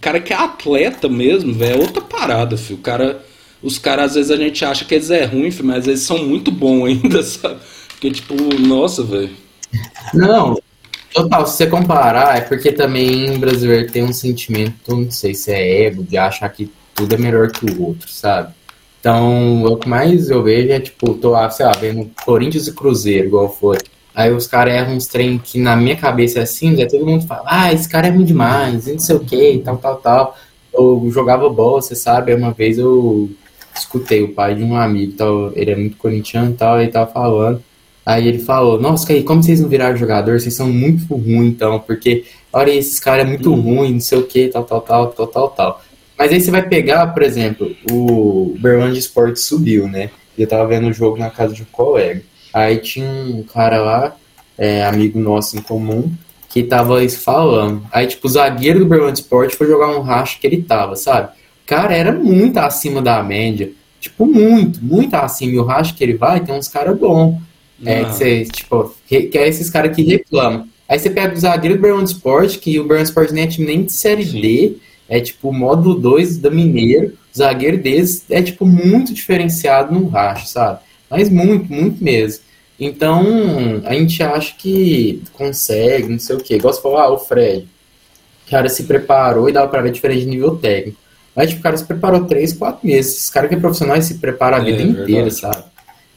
[0.01, 2.79] cara que é atleta mesmo, velho, é outra parada, filho.
[2.79, 3.26] O cara.
[3.67, 6.53] Os caras, às vezes, a gente acha que eles é ruim, mas eles são muito
[6.53, 7.57] bons ainda, sabe?
[7.89, 9.31] Porque, tipo, nossa, velho.
[10.15, 10.57] Não,
[11.13, 15.51] total, se você comparar, é porque também o brasileiro tem um sentimento, não sei se
[15.51, 18.55] é ego, de achar que tudo é melhor que o outro, sabe?
[19.01, 23.27] Então, o que mais eu vejo é, tipo, tô sei lá, vendo Corinthians e Cruzeiro,
[23.27, 23.79] igual foi.
[24.15, 27.27] Aí os caras erram uns trem que na minha cabeça é assim, aí todo mundo
[27.27, 30.39] fala, ah, esse cara é ruim demais, e não sei o que, tal, tal, tal.
[30.73, 33.29] Eu jogava bola, você sabe, uma vez eu
[33.79, 37.11] escutei o pai de um amigo, tal, ele é muito corintiano e tal, ele tava
[37.11, 37.63] falando.
[38.05, 41.81] Aí ele falou, nossa, aí, como vocês não viraram jogador, vocês são muito ruins, então,
[41.81, 43.61] porque, olha, esses caras é muito hum.
[43.61, 45.83] ruim, não sei o que, tal, tal, tal, tal, tal, tal.
[46.17, 50.11] Mas aí você vai pegar, por exemplo, o Berlândia Sport subiu, né?
[50.39, 52.23] Eu tava vendo o jogo na casa de um colega.
[52.55, 54.17] Aí tinha um cara lá,
[54.57, 56.11] é, amigo nosso em comum,
[56.49, 57.83] que tava falando.
[57.93, 61.31] Aí, tipo, o zagueiro do Berlândia Sport foi jogar um racho que ele tava, sabe?
[61.67, 63.71] Cara era muito acima da média.
[64.01, 65.53] Tipo, muito, muito acima.
[65.53, 67.39] E o racho que ele vai tem uns caras bons.
[67.85, 70.67] É, que você, tipo, que é esses caras que reclamam.
[70.89, 73.67] Aí você pega o zagueiro do Berlândia Sport, que o Berlândia Sport nem é time
[73.67, 74.41] nem de Série Sim.
[74.41, 74.77] D,
[75.09, 77.09] é tipo o módulo 2 da Mineiro.
[77.35, 80.81] O zagueiro deles é, tipo, muito diferenciado no racho, sabe?
[81.11, 82.45] Mas muito, muito mesmo.
[82.79, 83.25] Então,
[83.85, 86.57] a gente acha que consegue, não sei o quê.
[86.57, 87.67] Igual você falou, ah, o Fred.
[88.47, 90.99] O cara se preparou e dava pra ver diferente de nível técnico.
[91.37, 93.17] Mas, tipo, o cara se preparou três, quatro meses.
[93.17, 95.35] Esse cara que é profissional se prepara a vida é, inteira, verdade.
[95.35, 95.65] sabe?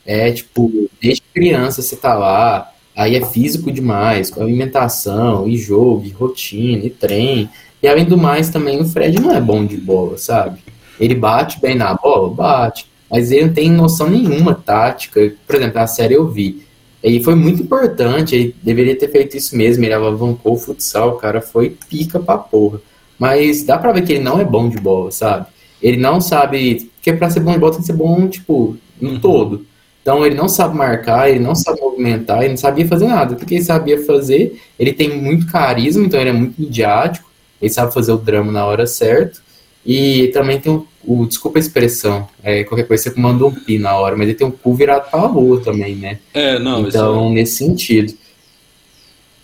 [0.05, 6.05] É, tipo, desde criança você tá lá, aí é físico demais, com alimentação, e jogo,
[6.05, 7.49] e rotina, e trem.
[7.83, 10.59] E além do mais, também o Fred não é bom de bola, sabe?
[10.99, 15.33] Ele bate bem na bola, bate mas ele não tem noção nenhuma tática.
[15.47, 16.63] Por exemplo, a série eu vi.
[17.01, 21.17] E foi muito importante, ele deveria ter feito isso mesmo, ele alavancou o futsal, o
[21.17, 22.81] cara foi pica pra porra.
[23.19, 25.45] Mas dá pra ver que ele não é bom de bola, sabe?
[25.81, 26.89] Ele não sabe.
[26.95, 29.19] Porque pra ser bom de bola tem que ser bom, tipo, no uhum.
[29.19, 29.65] todo.
[30.01, 33.33] Então ele não sabe marcar, ele não sabe movimentar, ele não sabia fazer nada.
[33.33, 37.29] O que ele sabia fazer, ele tem muito carisma, então ele é muito midiático,
[37.61, 39.39] ele sabe fazer o drama na hora certa.
[39.85, 43.77] E também tem o, o desculpa a expressão, é, qualquer coisa você manda um pi
[43.77, 46.19] na hora, mas ele tem um cu virado pra rua também, né?
[46.33, 47.33] É, não, Então, é...
[47.33, 48.13] nesse sentido.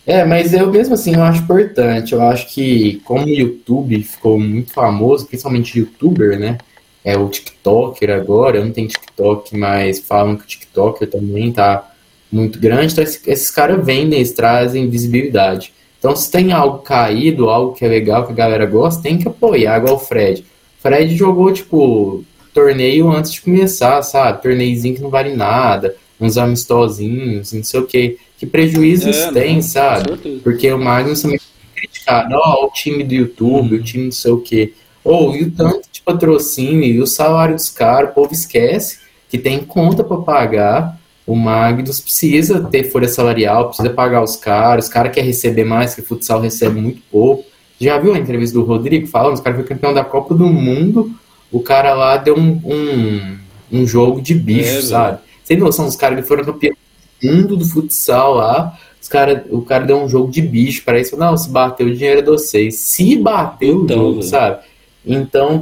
[0.08, 2.14] É, mas eu mesmo assim eu acho importante.
[2.14, 6.58] Eu acho que como o YouTube ficou muito famoso, principalmente youtuber, né?
[7.06, 11.92] é o TikToker agora, eu não tenho TikTok, mas falam que o TikToker também tá
[12.32, 15.72] muito grande, então esses, esses caras vendem, eles trazem visibilidade.
[16.00, 19.28] Então, se tem algo caído, algo que é legal, que a galera gosta, tem que
[19.28, 20.44] apoiar, igual o Fred.
[20.82, 24.42] Fred jogou, tipo, torneio antes de começar, sabe?
[24.42, 28.18] Torneiozinho que não vale nada, uns amistosinhos, não sei o quê.
[28.38, 30.40] Que prejuízos é, tem, sabe?
[30.44, 33.82] Porque o Magnus também é criticado, ó, oh, o time do YouTube, uhum.
[33.82, 34.74] o time não sei o quê.
[35.04, 39.00] Ou, oh, e o tanto de patrocínio, e o salário dos caras, o povo esquece
[39.30, 44.86] que tem conta para pagar o Magnus precisa ter folha salarial, precisa pagar os caras,
[44.86, 47.44] os caras querem receber mais, que o futsal recebe muito pouco.
[47.80, 49.34] Já viu a entrevista do Rodrigo falando?
[49.34, 51.12] Os caras foi campeão da Copa do Mundo,
[51.52, 53.38] o cara lá deu um, um,
[53.72, 55.20] um jogo de bicho, é, sabe?
[55.44, 56.76] Sem noção, os caras que foram campeão
[57.24, 61.16] mundo do futsal lá, os cara, o cara deu um jogo de bicho para isso.
[61.16, 62.76] Não, se bateu o dinheiro é de vocês.
[62.76, 64.64] Se bateu então, o jogo, sabe?
[65.06, 65.62] Então,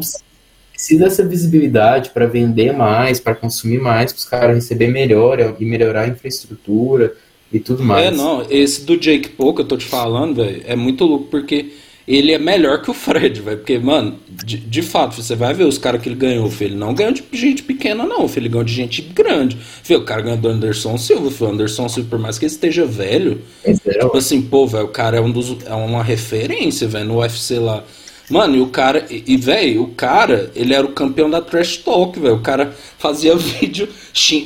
[0.71, 5.65] precisa dessa visibilidade para vender mais, para consumir mais, para os caras receber melhor e
[5.65, 7.13] melhorar a infraestrutura
[7.51, 8.07] e tudo mais.
[8.07, 11.25] É, não, esse do Jake Paul que eu tô te falando, velho, é muito louco
[11.25, 11.73] porque
[12.07, 13.57] ele é melhor que o Fred, velho.
[13.57, 16.71] Porque, mano, de, de, fato, você vai ver os caras que ele ganhou, filho.
[16.71, 18.43] Ele não ganhou de gente pequena, não, filho.
[18.43, 19.57] Ele ganhou de gente grande.
[19.57, 21.49] Filho, o cara ganhou do Anderson Silva, filho.
[21.49, 24.89] O Anderson Silva, por mais que ele esteja velho, é, tipo assim, pô, velho, o
[24.89, 27.83] cara é, um dos, é uma referência, velho, no UFC lá.
[28.29, 32.19] Mano, e o cara, e, velho, o cara, ele era o campeão da Trash Talk,
[32.19, 32.35] velho.
[32.35, 33.87] O cara fazia vídeo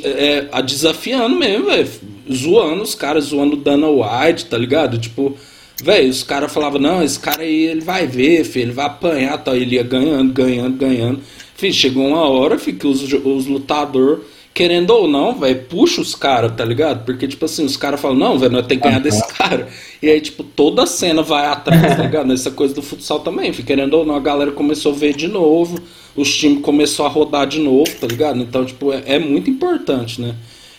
[0.04, 1.88] é, a desafiando mesmo, velho.
[2.32, 4.98] Zoando os caras, zoando Dana White, tá ligado?
[4.98, 5.38] Tipo,
[5.84, 9.38] velho, os caras falavam, não, esse cara aí, ele vai ver, filho, ele vai apanhar,
[9.38, 9.56] tal.
[9.56, 11.20] Ele ia ganhando, ganhando, ganhando.
[11.56, 14.20] Filho, chegou uma hora, filho, que os, os lutadores
[14.58, 17.06] querendo ou não, velho, puxa os caras, tá ligado?
[17.06, 19.68] Porque, tipo assim, os caras falam, não, velho, nós temos que ganhar desse cara.
[20.02, 22.26] E aí, tipo, toda a cena vai atrás, tá ligado?
[22.26, 23.52] Nessa coisa do futsal também.
[23.52, 25.80] Querendo ou não, a galera começou a ver de novo,
[26.16, 28.40] os times começou a rodar de novo, tá ligado?
[28.40, 30.34] Então, tipo, é, é muito importante, né?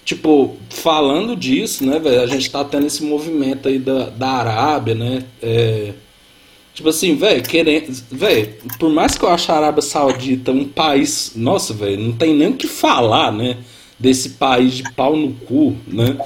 [0.08, 4.94] Tipo, falando disso, né, velho, a gente tá tendo esse movimento aí da, da Arábia,
[4.94, 5.22] né?
[5.42, 5.92] É,
[6.72, 7.92] Tipo assim, velho, querendo.
[8.10, 11.32] Velho, por mais que eu ache a Arábia Saudita um país.
[11.36, 13.58] Nossa, velho, não tem nem o que falar, né?
[13.98, 16.16] Desse país de pau no cu, né?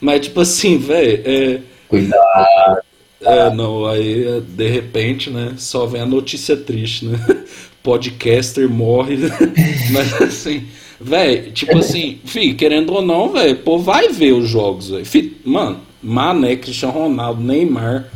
[0.00, 1.22] Mas, tipo assim, velho.
[1.24, 1.60] É...
[1.88, 2.82] Cuidado.
[3.22, 5.54] É, não, aí de repente, né?
[5.56, 7.18] Só vem a notícia triste, né?
[7.82, 9.16] Podcaster morre.
[9.90, 10.68] Mas assim,
[11.02, 15.06] velho, tipo assim, fi, querendo ou não, velho, pô, vai ver os jogos, velho.
[15.44, 18.08] Mano, Mané, Cristiano Ronaldo, Neymar.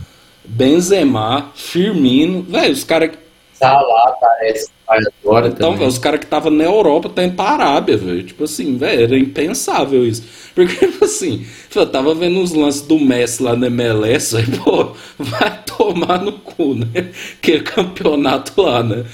[0.48, 3.10] Benzema, Firmino, velho, os caras.
[3.58, 5.88] Salah parece agora então, também.
[5.88, 8.22] os caras que estavam na Europa tá indo pra Arábia, velho.
[8.22, 10.22] Tipo assim, velho, era impensável isso.
[10.54, 14.92] Porque, tipo assim, eu tava vendo os lances do Messi lá na MLS, aí, pô,
[15.18, 17.10] vai tomar no cu, né?
[17.42, 19.04] Que é campeonato lá, né?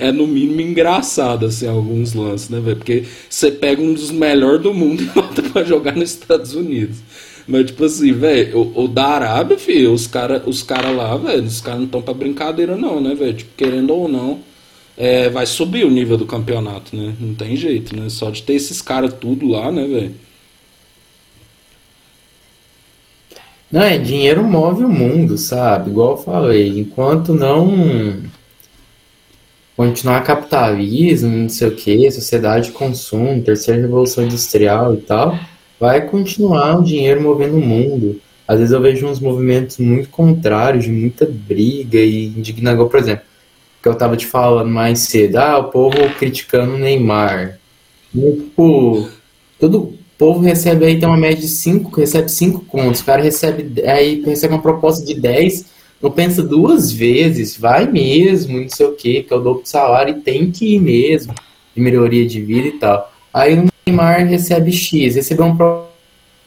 [0.00, 2.76] É no mínimo engraçado, assim, alguns lances, né, velho?
[2.76, 6.98] Porque você pega um dos melhores do mundo e volta pra jogar nos Estados Unidos.
[7.46, 11.60] Mas, tipo assim, velho, o, da Arábia, filho, os caras os cara lá, velho, os
[11.60, 13.34] caras não estão pra brincadeira, não, né, velho?
[13.34, 14.40] Tipo, querendo ou não,
[14.96, 17.14] é, vai subir o nível do campeonato, né?
[17.18, 18.08] Não tem jeito, né?
[18.08, 20.14] Só de ter esses caras tudo lá, né, velho?
[23.70, 25.90] Não, é dinheiro move o mundo, sabe?
[25.90, 28.22] Igual eu falei, enquanto não
[29.74, 35.38] continuar capitalismo, não sei o que, sociedade de consumo, terceira revolução industrial e tal,
[35.82, 38.20] vai continuar o dinheiro movendo o mundo.
[38.46, 42.88] Às vezes eu vejo uns movimentos muito contrários, de muita briga e indignação.
[42.88, 43.24] Por exemplo,
[43.82, 47.58] que eu tava te falando mais cedo, ah, o povo criticando o Neymar.
[48.12, 49.08] Tipo,
[49.58, 53.82] todo povo recebe aí, tem uma média de 5, recebe 5 contos, o cara recebe,
[53.82, 55.64] aí recebe uma proposta de 10,
[56.00, 59.68] não pensa duas vezes, vai mesmo, não sei o que, que é o dobro do
[59.68, 61.34] salário e tem que ir mesmo,
[61.74, 63.12] de melhoria de vida e tal.
[63.34, 65.86] Aí Neymar recebe X, recebeu uma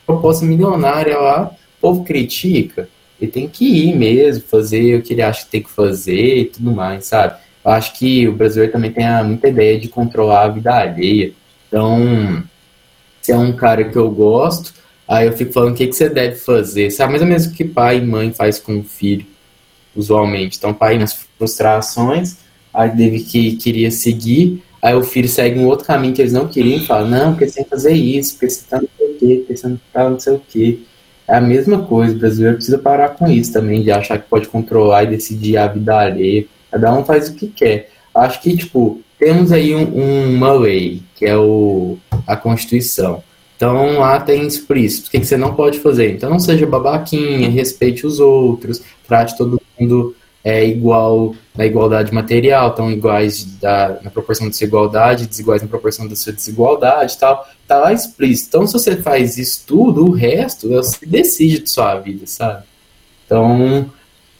[0.06, 2.88] proposta milionária lá, o povo critica,
[3.20, 6.46] ele tem que ir mesmo, fazer o que ele acha que tem que fazer e
[6.46, 7.36] tudo mais, sabe?
[7.64, 11.32] Eu acho que o brasileiro também tem muita ideia de controlar a vida alheia.
[11.68, 12.44] Então,
[13.22, 14.74] se é um cara que eu gosto,
[15.08, 17.12] aí eu fico falando o que, que você deve fazer, sabe?
[17.12, 19.26] Mais ou menos o que pai e mãe faz com o filho,
[19.96, 20.58] usualmente.
[20.58, 22.38] Então, pai nas frustrações,
[22.74, 26.48] aí teve que queria seguir, aí o filho segue um outro caminho que eles não
[26.48, 29.08] queriam e fala, não, porque você tem que fazer isso, porque você tá não sei
[29.08, 30.80] o quê, porque você não tá não sei o quê.
[31.28, 34.48] É a mesma coisa, o brasileiro precisa parar com isso também, de achar que pode
[34.48, 36.46] controlar e decidir a vida alheia.
[36.70, 37.90] Cada um faz o que quer.
[38.14, 43.24] Acho que, tipo, temos aí um, uma lei, que é o, a Constituição.
[43.58, 46.12] Então lá tem explícito o que, que você não pode fazer.
[46.12, 50.16] Então não seja babaquinha, respeite os outros, trate todo mundo
[50.46, 55.68] é igual na igualdade material, estão iguais da, na proporção da sua igualdade, desiguais na
[55.68, 57.50] proporção da sua desigualdade tal.
[57.68, 58.50] Tá lá explícito.
[58.50, 62.64] Então, se você faz isso tudo, o resto, você decide de sua vida, sabe?
[63.26, 63.90] Então,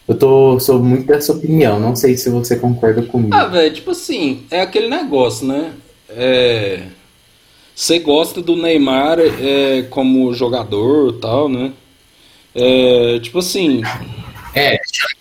[0.06, 1.80] eu tô, sou muito dessa opinião.
[1.80, 3.34] Não sei se você concorda comigo.
[3.34, 5.72] Ah, velho, tipo assim, é aquele negócio, né?
[6.08, 6.84] É...
[7.74, 11.72] Você gosta do Neymar é, como jogador tal, né?
[12.54, 14.35] É, tipo assim, é,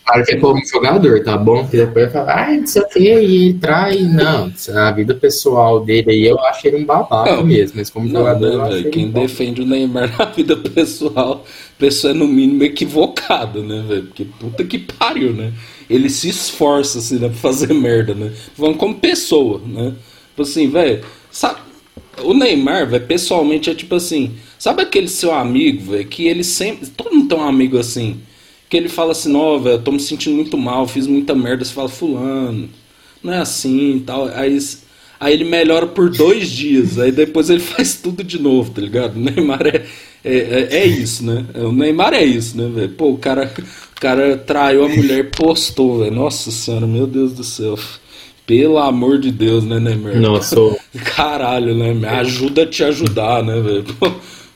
[0.04, 1.68] claro que é como jogador, tá bom?
[1.68, 4.00] Que depois fala, ai, não sei o que, e trai.
[4.02, 7.78] Não, a vida pessoal dele aí, eu acho ele um babaca não, mesmo.
[7.78, 11.44] Mas como não, jogador, né, Quem defende o Neymar na vida pessoal,
[11.76, 14.04] a pessoa é no mínimo equivocada, né, velho?
[14.04, 15.52] Porque puta que pariu, né?
[15.90, 18.32] Ele se esforça, assim, né, pra fazer merda, né?
[18.56, 19.94] Falando como pessoa, né?
[20.30, 21.60] Tipo assim, velho, sabe?
[22.24, 26.88] O Neymar, velho, pessoalmente é tipo assim, sabe aquele seu amigo, velho, que ele sempre.
[26.88, 28.22] Todo mundo tem um amigo assim
[28.70, 31.64] que ele fala assim, não, velho, tô me sentindo muito mal, fiz muita merda.
[31.64, 32.70] Você fala, fulano,
[33.24, 34.28] não é assim tal.
[34.34, 34.58] Aí,
[35.20, 39.16] aí ele melhora por dois dias, aí depois ele faz tudo de novo, tá ligado?
[39.16, 39.86] O Neymar é,
[40.24, 41.46] é, é, é isso, né?
[41.56, 42.90] O Neymar é isso, né, velho?
[42.90, 43.52] Pô, o cara,
[43.96, 46.14] o cara traiu a mulher e postou, velho.
[46.14, 47.78] Nossa senhora, meu Deus do céu.
[48.48, 50.20] Pelo amor de Deus, né, Neymar?
[50.20, 50.56] Nossa.
[51.16, 52.08] Caralho, né?
[52.10, 53.86] Ajuda a te ajudar, né, velho?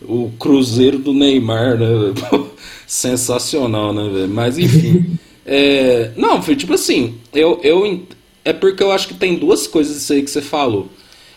[0.02, 2.50] O Cruzeiro do Neymar, né, velho?
[2.89, 4.28] Sensacional, né, velho?
[4.28, 5.19] Mas enfim.
[5.45, 8.04] é, não, foi tipo assim, eu, eu.
[8.43, 10.89] É porque eu acho que tem duas coisas isso aí que você falou.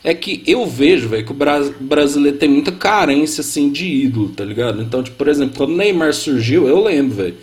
[0.02, 4.44] É que eu vejo, velho, que o brasileiro tem muita carência, assim, de ídolo, tá
[4.44, 4.82] ligado?
[4.82, 7.36] Então, tipo, por exemplo, quando o Neymar surgiu, eu lembro, velho.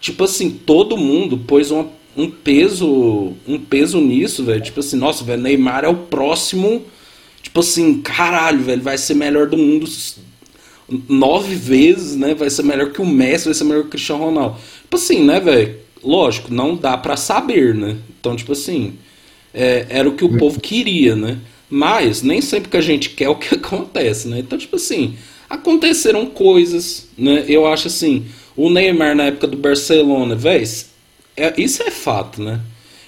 [0.00, 4.60] Tipo assim, todo mundo pôs uma, um peso um peso nisso, velho.
[4.60, 6.82] Tipo assim, nossa, velho, Neymar é o próximo.
[7.42, 9.86] Tipo assim, caralho, velho, vai ser melhor do mundo
[11.08, 12.34] nove vezes, né?
[12.34, 14.56] Vai ser melhor que o Messi, vai ser melhor que o Cristiano Ronaldo.
[14.82, 15.76] Tipo assim, né, velho?
[16.02, 17.96] Lógico, não dá para saber, né?
[18.20, 18.94] Então, tipo assim,
[19.52, 20.36] é, era o que o hum.
[20.36, 21.38] povo queria, né?
[21.70, 24.38] Mas nem sempre que a gente quer o que acontece, né?
[24.38, 25.16] Então, tipo assim,
[25.48, 27.44] aconteceram coisas, né?
[27.48, 30.66] Eu acho assim, o Neymar na época do Barcelona, velho,
[31.36, 32.60] é, isso é fato, né?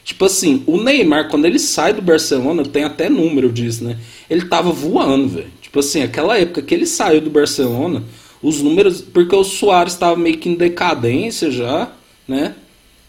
[0.05, 3.99] Tipo assim, o Neymar, quando ele sai do Barcelona, tem até número disso, né?
[4.31, 5.51] Ele tava voando, velho.
[5.77, 8.03] Tipo assim, aquela época que ele saiu do Barcelona,
[8.43, 9.03] os números.
[9.03, 11.93] Porque o Soares estava meio que em decadência já,
[12.27, 12.55] né?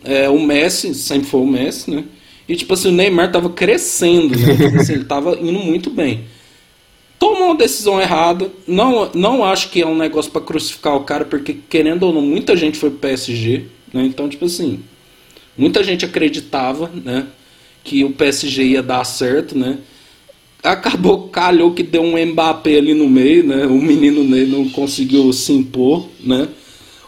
[0.04, 2.04] É, o Messi, sempre foi o Messi, né?
[2.46, 4.54] E tipo assim, o Neymar tava crescendo, né?
[4.58, 6.26] Tipo assim, ele tava indo muito bem.
[7.18, 8.52] Tomou uma decisão errada.
[8.68, 12.22] Não, não acho que é um negócio para crucificar o cara, porque querendo ou não,
[12.22, 14.04] muita gente foi pro PSG, né?
[14.04, 14.82] Então, tipo assim,
[15.58, 17.28] muita gente acreditava, né?
[17.82, 19.78] Que o PSG ia dar certo, né?
[20.72, 23.66] Acabou, calhou que deu um Mbappé ali no meio, né?
[23.66, 26.48] O menino Ney não conseguiu se impor, né?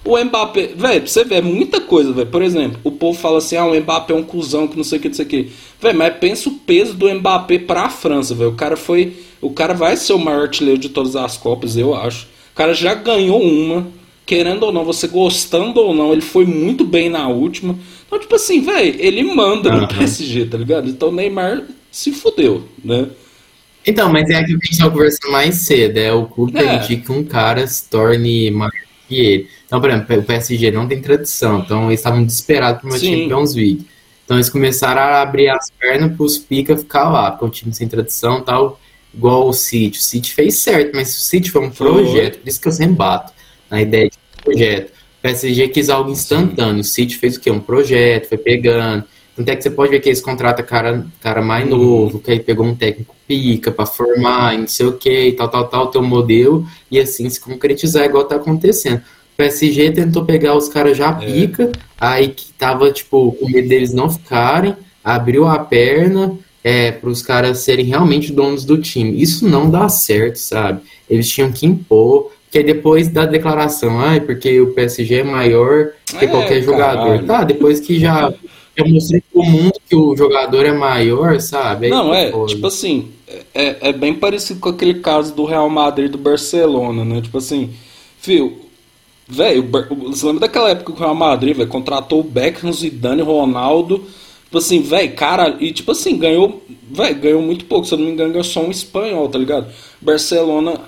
[0.04, 2.28] O Mbappé, velho, você vê, é muita coisa, velho.
[2.28, 4.98] Por exemplo, o povo fala assim: ah, o Mbappé é um cuzão, que não sei
[4.98, 5.50] o que, não sei o que.
[5.82, 8.52] Velho, mas pensa o peso do Mbappé pra França, velho.
[8.52, 9.14] O cara foi.
[9.42, 12.28] O cara vai ser o maior artilheiro de todas as Copas, eu acho.
[12.54, 13.88] O cara já ganhou uma,
[14.26, 17.78] querendo ou não, você gostando ou não, ele foi muito bem na última.
[18.06, 19.82] Então, tipo assim, velho, ele manda uhum.
[19.82, 20.90] no PSG, tá ligado?
[20.90, 23.08] Então o Neymar se fudeu, né?
[23.90, 26.62] Então, mas é aquilo que a gente estava conversando mais cedo, é o clube é.
[26.62, 28.72] permitir que um cara se torne maior
[29.08, 29.50] que ele.
[29.66, 33.24] Então, por exemplo, o PSG não tem tradição, então eles estavam desesperados por uma Sim.
[33.24, 33.88] Champions League.
[34.24, 37.50] Então eles começaram a abrir as pernas para os pica ficar lá, porque é um
[37.50, 38.80] time sem tradição tal,
[39.12, 39.98] igual o City.
[39.98, 42.94] O City fez certo, mas o City foi um projeto, por isso que eu sempre
[42.94, 43.34] bato
[43.72, 44.90] na ideia de projeto.
[44.90, 46.92] O PSG quis algo instantâneo, Sim.
[46.92, 47.50] o City fez o quê?
[47.50, 49.04] Um projeto, foi pegando
[49.40, 51.78] tanto é que você pode ver que eles contratam cara, cara mais uhum.
[51.78, 55.68] novo, que aí pegou um técnico pica para formar, não sei o que, tal, tal,
[55.68, 58.98] tal, teu modelo, e assim se concretizar igual tá acontecendo.
[58.98, 61.26] O PSG tentou pegar os caras já é.
[61.26, 67.10] pica, aí que tava, tipo, com medo deles não ficarem, abriu a perna é, para
[67.10, 69.22] os caras serem realmente donos do time.
[69.22, 70.82] Isso não dá certo, sabe?
[71.10, 76.26] Eles tinham que impor, que depois da declaração, ai, porque o PSG é maior que
[76.26, 77.04] é, qualquer jogador.
[77.06, 77.26] Caralho.
[77.26, 78.34] Tá, depois que já
[78.80, 81.88] eu mostrei pro mundo que o jogador é maior, sabe?
[81.88, 83.10] Aí não, é, tipo assim,
[83.54, 87.22] é, é bem parecido com aquele caso do Real Madrid e do Barcelona, né?
[87.22, 87.72] Tipo assim,
[88.20, 88.58] fio,
[89.28, 89.68] velho,
[90.08, 94.04] você lembra daquela época que o Real Madrid, velho, contratou o Beckham, Zidane, Ronaldo,
[94.46, 98.06] tipo assim, velho, cara, e tipo assim, ganhou, velho, ganhou muito pouco, se eu não
[98.06, 99.68] me engano, ganhou só um espanhol, tá ligado?
[100.02, 100.80] Barcelona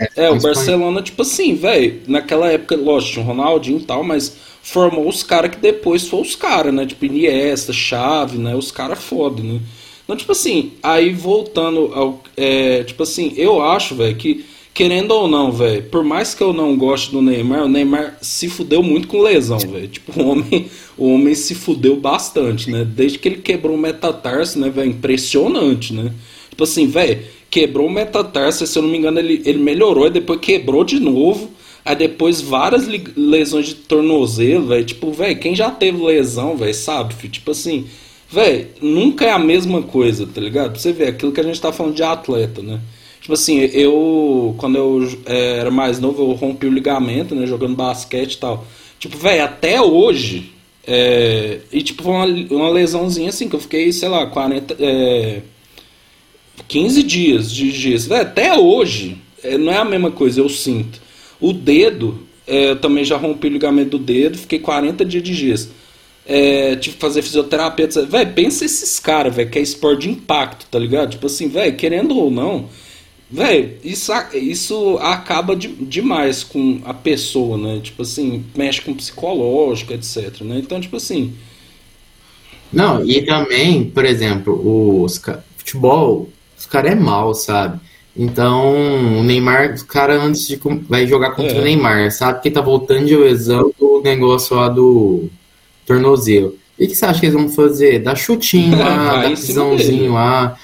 [0.00, 4.04] é, é o Barcelona, tipo assim, velho, naquela época, lógico, tinha o Ronaldinho e tal,
[4.04, 6.86] mas formou os caras que depois foram os caras, né?
[6.86, 8.54] Tipo, Iniesta, Chave, né?
[8.54, 9.60] Os caras foda, né?
[10.04, 12.22] Então, tipo assim, aí voltando ao.
[12.36, 16.52] É, tipo assim, eu acho, velho, que, querendo ou não, velho, por mais que eu
[16.52, 19.88] não goste do Neymar, o Neymar se fudeu muito com lesão, velho.
[19.88, 20.68] Tipo, o homem,
[20.98, 22.84] o homem se fudeu bastante, né?
[22.84, 24.90] Desde que ele quebrou o metatarso, né, velho?
[24.90, 26.12] Impressionante, né?
[26.50, 30.10] Tipo assim, velho, quebrou o metatarso, se eu não me engano, ele, ele melhorou e
[30.10, 31.50] depois quebrou de novo.
[31.84, 32.86] Aí depois várias
[33.16, 34.84] lesões de tornozelo, velho.
[34.84, 37.14] Tipo, velho, quem já teve lesão, velho, sabe?
[37.28, 37.86] Tipo assim,
[38.30, 40.72] velho, nunca é a mesma coisa, tá ligado?
[40.72, 42.80] Pra você ver, aquilo que a gente tá falando de atleta, né?
[43.20, 47.76] Tipo assim, eu, quando eu é, era mais novo, eu rompi o ligamento, né, jogando
[47.76, 48.66] basquete e tal.
[48.98, 50.52] Tipo, velho, até hoje,
[50.86, 55.42] é, e tipo, uma, uma lesãozinha assim, que eu fiquei, sei lá, 40, é,
[56.68, 58.12] 15 dias de gesso.
[58.14, 61.00] Até hoje, é, não é a mesma coisa, eu sinto.
[61.40, 65.34] O dedo, é, eu também já rompi o ligamento do dedo, fiquei 40 dias de
[65.34, 65.70] gesso.
[66.26, 67.88] É, tive que fazer fisioterapia.
[68.08, 71.10] Véi, pensa esses caras, velho, que é esporte de impacto, tá ligado?
[71.10, 72.68] Tipo assim, velho, querendo ou não,
[73.30, 77.80] velho, isso, isso acaba de, demais com a pessoa, né?
[77.82, 80.42] Tipo assim, mexe com o psicológico, etc.
[80.42, 80.58] Né?
[80.58, 81.32] Então, tipo assim.
[82.72, 85.20] Não, e também, por exemplo, os
[85.56, 86.28] futebol,
[86.60, 87.80] os caras é mal, sabe?
[88.14, 88.74] Então,
[89.18, 91.60] o Neymar, o cara antes de vai jogar contra é.
[91.60, 95.30] o Neymar, sabe que tá voltando de lesão do negócio lá do
[95.86, 96.54] tornozelo.
[96.78, 98.00] E o que você acha que eles vão fazer?
[98.00, 100.58] Dar chutinho lá, dar pisãozinho lá.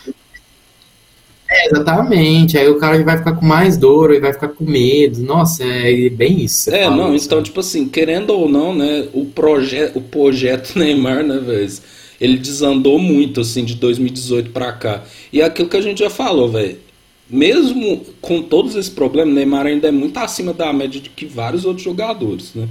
[1.48, 2.58] É, exatamente.
[2.58, 5.20] Aí o cara vai ficar com mais dor e vai ficar com medo.
[5.20, 6.70] Nossa, é bem isso.
[6.70, 11.38] É, não, então, tipo assim, querendo ou não, né, o, proje o projeto Neymar, né,
[11.38, 11.72] velho,
[12.20, 15.04] ele desandou muito, assim, de 2018 pra cá.
[15.32, 16.86] E é aquilo que a gente já falou, velho
[17.28, 21.64] mesmo com todos esses problemas, Neymar ainda é muito acima da média de que vários
[21.64, 22.68] outros jogadores, né?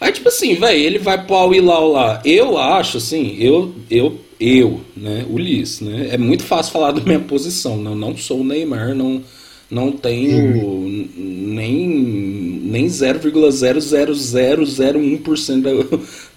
[0.00, 2.22] Aí, tipo assim, velho, ele vai pro Al Hilal lá.
[2.24, 6.10] Eu acho, assim, eu, eu, eu, né, Ulisses, né?
[6.12, 7.76] É muito fácil falar da minha posição.
[7.76, 9.20] Não, não sou o Neymar, não,
[9.68, 11.08] não tenho hum.
[11.16, 15.70] nem, nem 0,00001% da,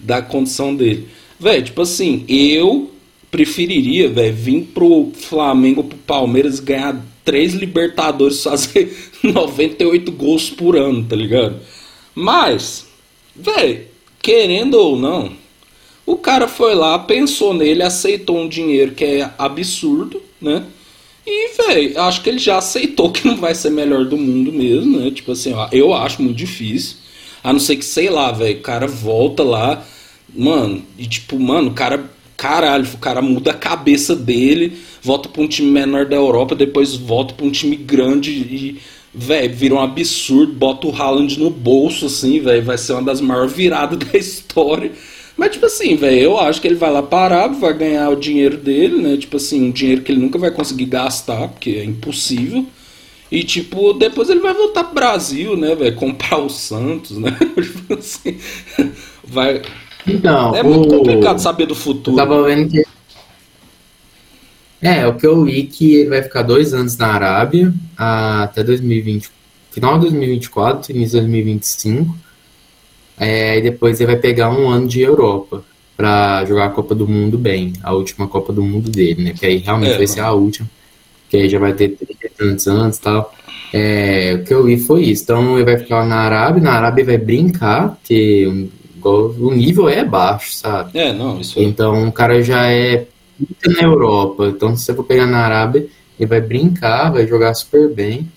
[0.00, 1.06] da condição dele.
[1.42, 2.92] Velho, tipo assim, eu
[3.28, 11.02] preferiria, velho, vir pro Flamengo, pro Palmeiras ganhar três Libertadores fazer 98 gols por ano,
[11.02, 11.56] tá ligado?
[12.14, 12.86] Mas,
[13.34, 13.80] velho,
[14.20, 15.32] querendo ou não,
[16.06, 20.64] o cara foi lá, pensou nele, aceitou um dinheiro que é absurdo, né?
[21.26, 25.00] E, velho, acho que ele já aceitou que não vai ser melhor do mundo mesmo,
[25.00, 25.10] né?
[25.10, 26.98] Tipo assim, ó, eu acho muito difícil.
[27.42, 29.84] A não ser que, sei lá, velho, o cara volta lá,
[30.34, 35.42] mano, e tipo, mano, o cara, caralho, o cara muda a cabeça dele volta para
[35.42, 38.80] um time menor da Europa, depois volta para um time grande e,
[39.12, 43.20] velho, vira um absurdo, bota o Haaland no bolso, assim, velho, vai ser uma das
[43.20, 44.92] maiores viradas da história.
[45.36, 48.56] Mas, tipo assim, velho, eu acho que ele vai lá parar, vai ganhar o dinheiro
[48.56, 49.16] dele, né?
[49.16, 52.64] Tipo assim, um dinheiro que ele nunca vai conseguir gastar, porque é impossível.
[53.30, 55.96] E, tipo, depois ele vai voltar pro Brasil, né, velho?
[55.96, 57.34] Comprar o Santos, né?
[57.56, 58.38] tipo assim,
[59.24, 59.62] vai.
[60.06, 62.16] Então, é muito complicado saber do futuro.
[62.16, 62.84] Eu tava vendo que
[64.82, 69.30] é, o que eu li que ele vai ficar dois anos na Arábia, até 2020,
[69.70, 72.16] final de 2024, início de 2025.
[73.16, 75.62] É, e depois ele vai pegar um ano de Europa
[75.96, 79.34] para jogar a Copa do Mundo bem, a última Copa do Mundo dele, né?
[79.38, 80.68] Que aí realmente é, vai ser a última,
[81.28, 83.32] que aí já vai ter 30 tantos anos e tal.
[83.72, 85.22] É, o que eu li foi isso.
[85.22, 88.68] Então ele vai ficar na Arábia, na Arábia vai brincar, porque
[89.08, 90.98] o nível é baixo, sabe?
[90.98, 91.62] É, não, isso é.
[91.62, 93.06] Então o cara já é
[93.66, 94.46] na Europa.
[94.46, 95.86] Então, se você for pegar na Arábia,
[96.18, 98.30] ele vai brincar, vai jogar super bem,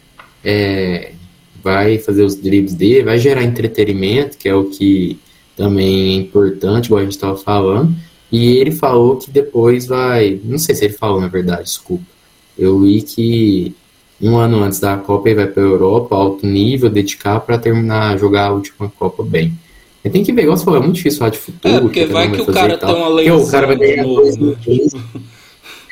[0.44, 1.12] é,
[1.64, 5.20] vai fazer os dribles dele, vai gerar entretenimento, que é o que
[5.56, 7.96] também é importante, igual a gente estava falando.
[8.32, 10.40] E ele falou que depois vai.
[10.44, 12.06] Não sei se ele falou, na verdade, desculpa.
[12.58, 13.76] Eu li que
[14.22, 18.18] um ano antes da Copa ele vai para a Europa, alto nível, dedicar para terminar,
[18.18, 19.58] jogar a última Copa bem.
[20.10, 21.76] Tem que ver, igual você falou, é muito difícil falar de futuro.
[21.76, 23.42] É, porque vai que o cara tem uma lesão.
[23.42, 24.56] o cara vai ganhar 2 né?
[24.68, 24.92] milhões.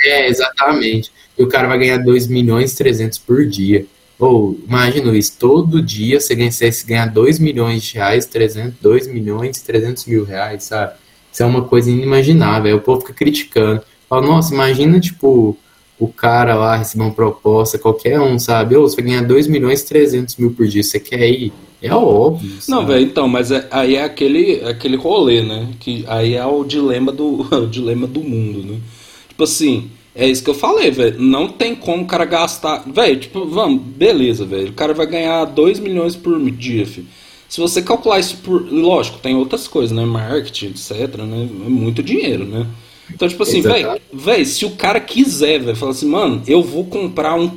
[0.05, 1.09] É, exatamente.
[1.37, 3.85] E o cara vai ganhar 2 milhões e 300 por dia.
[4.19, 9.07] Ou, imagina isso, todo dia você ganha, você ganhar 2 milhões de reais, 300, 2
[9.07, 10.93] milhões e 300 mil reais, sabe?
[11.31, 12.71] Isso é uma coisa inimaginável.
[12.71, 13.81] Aí o povo fica criticando.
[14.07, 15.57] Fala, nossa, imagina, tipo,
[15.97, 18.75] o cara lá receber uma proposta, qualquer um, sabe?
[18.75, 21.51] Ou você vai ganhar 2 milhões e 300 mil por dia, você quer ir?
[21.83, 22.49] É óbvio.
[22.69, 25.67] Não, velho, então, mas é, aí é aquele, aquele rolê, né?
[25.81, 28.79] Que aí é o dilema do, o dilema do mundo, né?
[29.27, 31.19] Tipo assim, é isso que eu falei, velho.
[31.19, 32.83] Não tem como o cara gastar.
[32.87, 34.69] Velho, tipo, vamos, beleza, velho.
[34.69, 37.07] O cara vai ganhar 2 milhões por dia, filho.
[37.49, 38.65] Se você calcular isso por.
[38.71, 40.05] Lógico, tem outras coisas, né?
[40.05, 41.49] Marketing, etc, né?
[41.65, 42.65] É muito dinheiro, né?
[43.13, 47.35] Então, tipo assim, velho, se o cara quiser, velho, falar assim, mano, eu vou comprar
[47.35, 47.51] um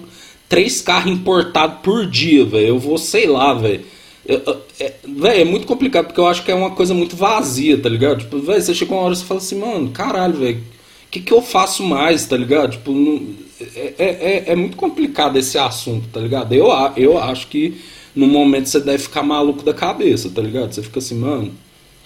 [0.49, 2.67] três carros importados por dia, velho.
[2.67, 3.85] Eu vou, sei lá, velho.
[4.29, 7.89] É, é, é muito complicado, porque eu acho que é uma coisa muito vazia, tá
[7.89, 8.21] ligado?
[8.21, 11.21] Tipo, velho, você chega uma hora e você fala assim, mano, caralho, velho, o que,
[11.21, 12.73] que eu faço mais, tá ligado?
[12.73, 16.53] Tipo, não, é, é, é, é, muito complicado esse assunto, tá ligado?
[16.53, 17.81] Eu, eu acho que
[18.15, 20.75] no momento você deve ficar maluco da cabeça, tá ligado?
[20.75, 21.53] Você fica assim, mano,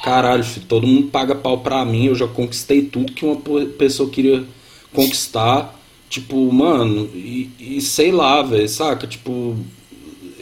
[0.03, 3.37] caralho, filho, todo mundo paga pau pra mim, eu já conquistei tudo que uma
[3.79, 4.45] pessoa queria
[4.93, 5.79] conquistar.
[6.09, 9.07] Tipo, mano, e, e sei lá, velho, saca?
[9.07, 9.57] Tipo,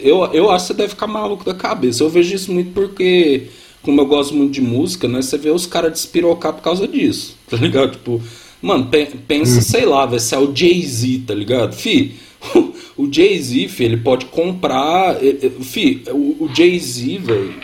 [0.03, 2.03] eu, eu acho que você deve ficar maluco da cabeça.
[2.03, 3.49] Eu vejo isso muito porque,
[3.83, 5.23] como eu gosto muito de música, né?
[5.23, 7.93] Você vê os caras despirocar por causa disso, tá ligado?
[7.93, 8.21] Tipo,
[8.61, 8.89] mano,
[9.27, 9.63] pensa, hum.
[9.63, 11.75] sei lá, velho, se é o Jay-Z, tá ligado?
[11.75, 12.17] Fi,
[12.97, 15.17] o Jay-Z, fi, ele pode comprar.
[15.61, 17.55] Fi, o, o Jay-Z, velho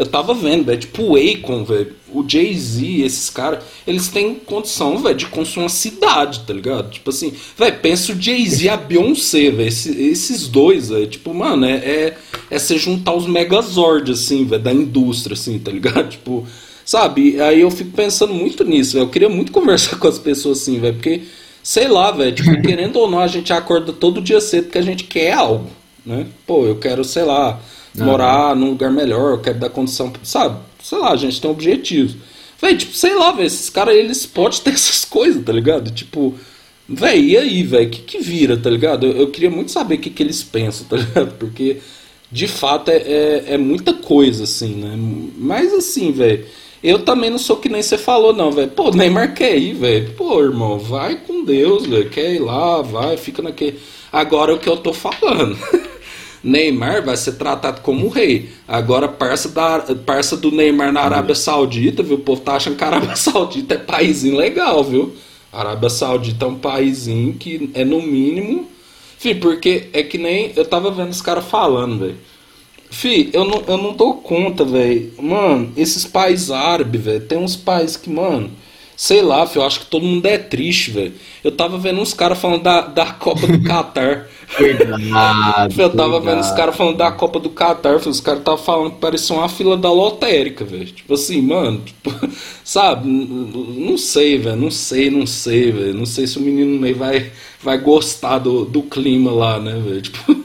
[0.00, 4.96] eu tava vendo, velho, tipo o Akon, velho, o Jay-Z, esses caras, eles têm condição,
[4.96, 6.90] velho, de construir uma cidade, tá ligado?
[6.90, 11.34] Tipo assim, velho, pensa o Jay-Z e a Beyoncé, velho, esses, esses dois, velho, tipo,
[11.34, 12.16] mano, é, é,
[12.50, 16.08] é você juntar os Megazord, assim, velho, da indústria, assim, tá ligado?
[16.20, 16.46] Tipo,
[16.82, 17.38] sabe?
[17.38, 19.04] Aí eu fico pensando muito nisso, véio.
[19.04, 21.24] eu queria muito conversar com as pessoas assim, velho, porque,
[21.62, 24.82] sei lá, velho, tipo, querendo ou não, a gente acorda todo dia cedo porque a
[24.82, 25.68] gente quer algo,
[26.06, 26.26] né?
[26.46, 27.60] Pô, eu quero, sei lá
[27.94, 30.58] morar num lugar melhor, eu quero dar condição, sabe?
[30.82, 32.16] Sei lá, a gente tem objetivos.
[32.60, 35.90] Véi, tipo, sei lá, velho, esses caras, eles podem ter essas coisas, tá ligado?
[35.90, 36.34] Tipo,
[36.88, 39.06] véi, e aí, velho, o que que vira, tá ligado?
[39.06, 41.36] Eu, eu queria muito saber o que que eles pensam, tá ligado?
[41.38, 41.78] Porque,
[42.30, 44.94] de fato, é, é, é muita coisa, assim, né?
[45.36, 46.44] Mas, assim, velho,
[46.82, 48.70] eu também não sou que nem você falou, não, velho.
[48.70, 50.12] Pô, Neymar quer ir, velho.
[50.12, 52.08] Pô, irmão, vai com Deus, velho.
[52.08, 53.78] Quer ir lá, vai, fica naquele...
[54.12, 55.58] Agora, o que eu tô falando...
[56.42, 58.50] Neymar vai ser tratado como um rei.
[58.66, 62.16] Agora, parça, da, parça do Neymar na Arábia Saudita, viu?
[62.16, 65.14] O povo tá achando que a Arábia Saudita é paísinho legal, viu?
[65.52, 68.68] A Arábia Saudita é um paísinho que é no mínimo.
[69.18, 72.16] Fih, porque é que nem eu tava vendo os caras falando, velho.
[72.90, 75.12] Fih, eu não, eu não dou conta, velho.
[75.20, 78.50] Mano, esses países árabes, velho, tem uns países que, mano
[79.00, 81.14] Sei lá, filho, eu acho que todo mundo é triste, velho.
[81.42, 84.28] Eu tava vendo uns caras falando da, da Copa do Catar.
[84.56, 86.24] Cuidado, eu tava cuidado.
[86.24, 89.48] vendo os caras falando da Copa do Catar, os caras estavam falando que parecia uma
[89.48, 90.86] fila da lotérica, velho.
[90.86, 92.10] Tipo assim, mano, tipo,
[92.64, 93.08] sabe?
[93.08, 95.94] Não sei, velho, não sei, não sei, velho.
[95.94, 97.30] Não sei se o menino Ney vai,
[97.62, 100.02] vai gostar do, do clima lá, né, velho?
[100.02, 100.36] Tipo...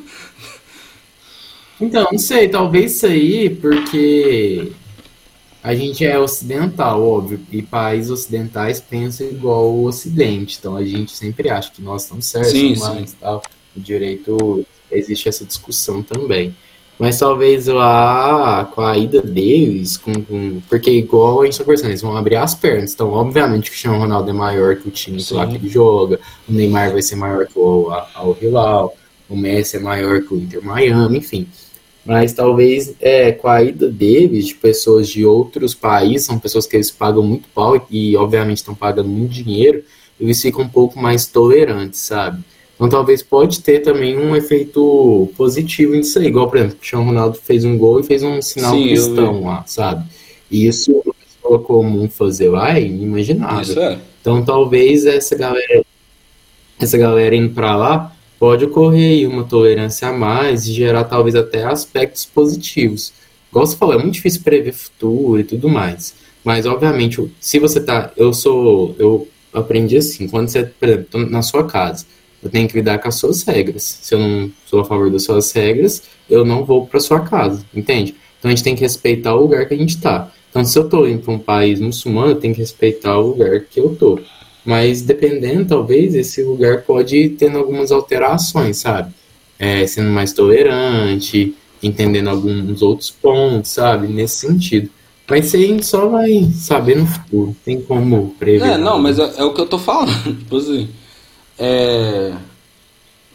[1.82, 4.72] Então, não sei, talvez isso aí, porque
[5.62, 11.12] a gente é ocidental, óbvio, e países ocidentais pensam igual o Ocidente, então a gente
[11.12, 13.16] sempre acha que nós estamos certos, sim, mas sim.
[13.20, 13.42] tal.
[13.76, 16.56] O direito existe essa discussão também.
[16.98, 21.90] Mas talvez lá, com a ida deles, com, com, porque igual a gente está conversando,
[21.90, 22.94] eles vão abrir as pernas.
[22.94, 25.36] Então, obviamente, o Cristiano Ronaldo é maior que o time Sim.
[25.36, 28.96] lá que ele joga, o Neymar vai ser maior que o Al Hilal,
[29.28, 31.46] o Messi é maior que o Inter Miami, enfim.
[32.06, 36.78] Mas talvez é, com a ida deles, de pessoas de outros países, são pessoas que
[36.78, 39.84] eles pagam muito pau e, obviamente, estão pagando muito dinheiro,
[40.18, 42.42] eles ficam um pouco mais tolerantes, sabe?
[42.76, 46.28] Então talvez pode ter também um efeito positivo nisso aí.
[46.28, 49.44] Igual, por exemplo, o Cristiano Ronaldo fez um gol e fez um sinal Sim, cristão
[49.46, 50.06] lá, sabe?
[50.52, 53.82] E isso uma pessoa comum fazer lá é inimaginável.
[53.82, 53.98] É.
[54.20, 55.86] Então talvez essa galera,
[56.80, 61.64] essa galera indo pra lá pode ocorrer uma tolerância a mais e gerar talvez até
[61.64, 63.14] aspectos positivos.
[63.50, 66.14] Igual você falou, é muito difícil prever futuro e tudo mais.
[66.44, 68.12] Mas, obviamente, se você tá.
[68.16, 68.96] Eu sou.
[69.00, 72.06] Eu aprendi assim, quando você, por exemplo, na sua casa,
[72.44, 74.00] eu tenho que lidar com as suas regras.
[74.02, 77.66] Se eu não sou a favor das suas regras, eu não vou para sua casa,
[77.74, 78.16] entende?
[78.40, 80.32] Então a gente tem que respeitar o lugar que a gente está.
[80.50, 83.60] Então, se eu estou indo para um país muçulmano, eu tenho que respeitar o lugar
[83.62, 84.22] que eu estou.
[84.64, 89.14] Mas dependendo, talvez, esse lugar pode ir tendo algumas alterações, sabe?
[89.60, 94.08] É, sendo mais tolerante, entendendo alguns outros pontos, sabe?
[94.08, 94.90] Nesse sentido.
[95.28, 97.56] Mas isso aí a gente só vai saber no futuro.
[97.66, 98.66] Tem como prever.
[98.66, 100.12] É, não, mas é, é, o que eu tô falando.
[100.40, 100.90] Tipo assim.
[101.58, 102.34] É...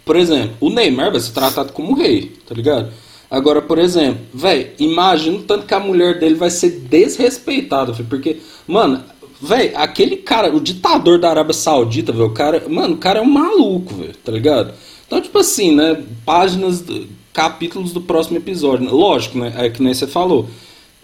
[0.05, 2.93] Por exemplo, o Neymar vai ser tratado como rei, tá ligado?
[3.31, 8.39] Agora, por exemplo, velho, imagina o tanto que a mulher dele vai ser desrespeitada, porque,
[8.67, 9.05] mano,
[9.43, 12.63] Véi, aquele cara, o ditador da Arábia Saudita, velho, o cara.
[12.69, 14.75] Mano, o cara é um maluco, velho, tá ligado?
[15.07, 16.03] Então, tipo assim, né?
[16.27, 16.85] Páginas,
[17.33, 18.95] capítulos do próximo episódio.
[18.95, 19.55] Lógico, né?
[19.57, 20.47] É que nem você falou.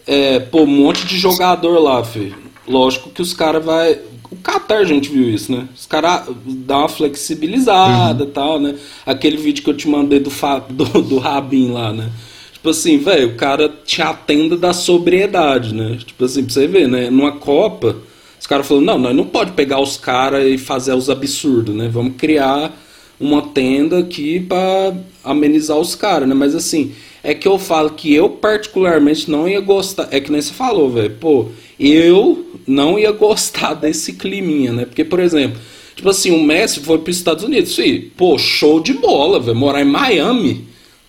[0.06, 2.36] É, pô, um monte de jogador lá, filho.
[2.68, 3.98] Lógico que os caras vai.
[4.30, 5.68] O Qatar a gente viu isso, né?
[5.74, 8.32] Os caras dão uma flexibilizada e uhum.
[8.32, 8.74] tal, né?
[9.04, 10.30] Aquele vídeo que eu te mandei do,
[10.70, 12.10] do, do Rabin lá, né?
[12.52, 15.98] Tipo assim, velho, o cara tinha a tenda da sobriedade, né?
[16.04, 17.10] Tipo assim, pra você ver, né?
[17.10, 17.96] Numa Copa
[18.38, 21.88] os caras falaram, não, nós não pode pegar os caras e fazer os absurdos, né?
[21.92, 22.72] Vamos criar
[23.18, 26.34] uma tenda aqui para amenizar os caras, né?
[26.34, 30.40] Mas assim, é que eu falo que eu particularmente não ia gostar, é que nem
[30.40, 31.16] você falou, velho.
[31.18, 31.48] Pô,
[31.78, 34.84] eu não ia gostar desse climinha, né?
[34.84, 35.60] Porque, por exemplo,
[35.94, 39.56] tipo assim, o Messi foi para os Estados Unidos, sim, pô, show de bola, velho.
[39.56, 40.66] Morar em Miami,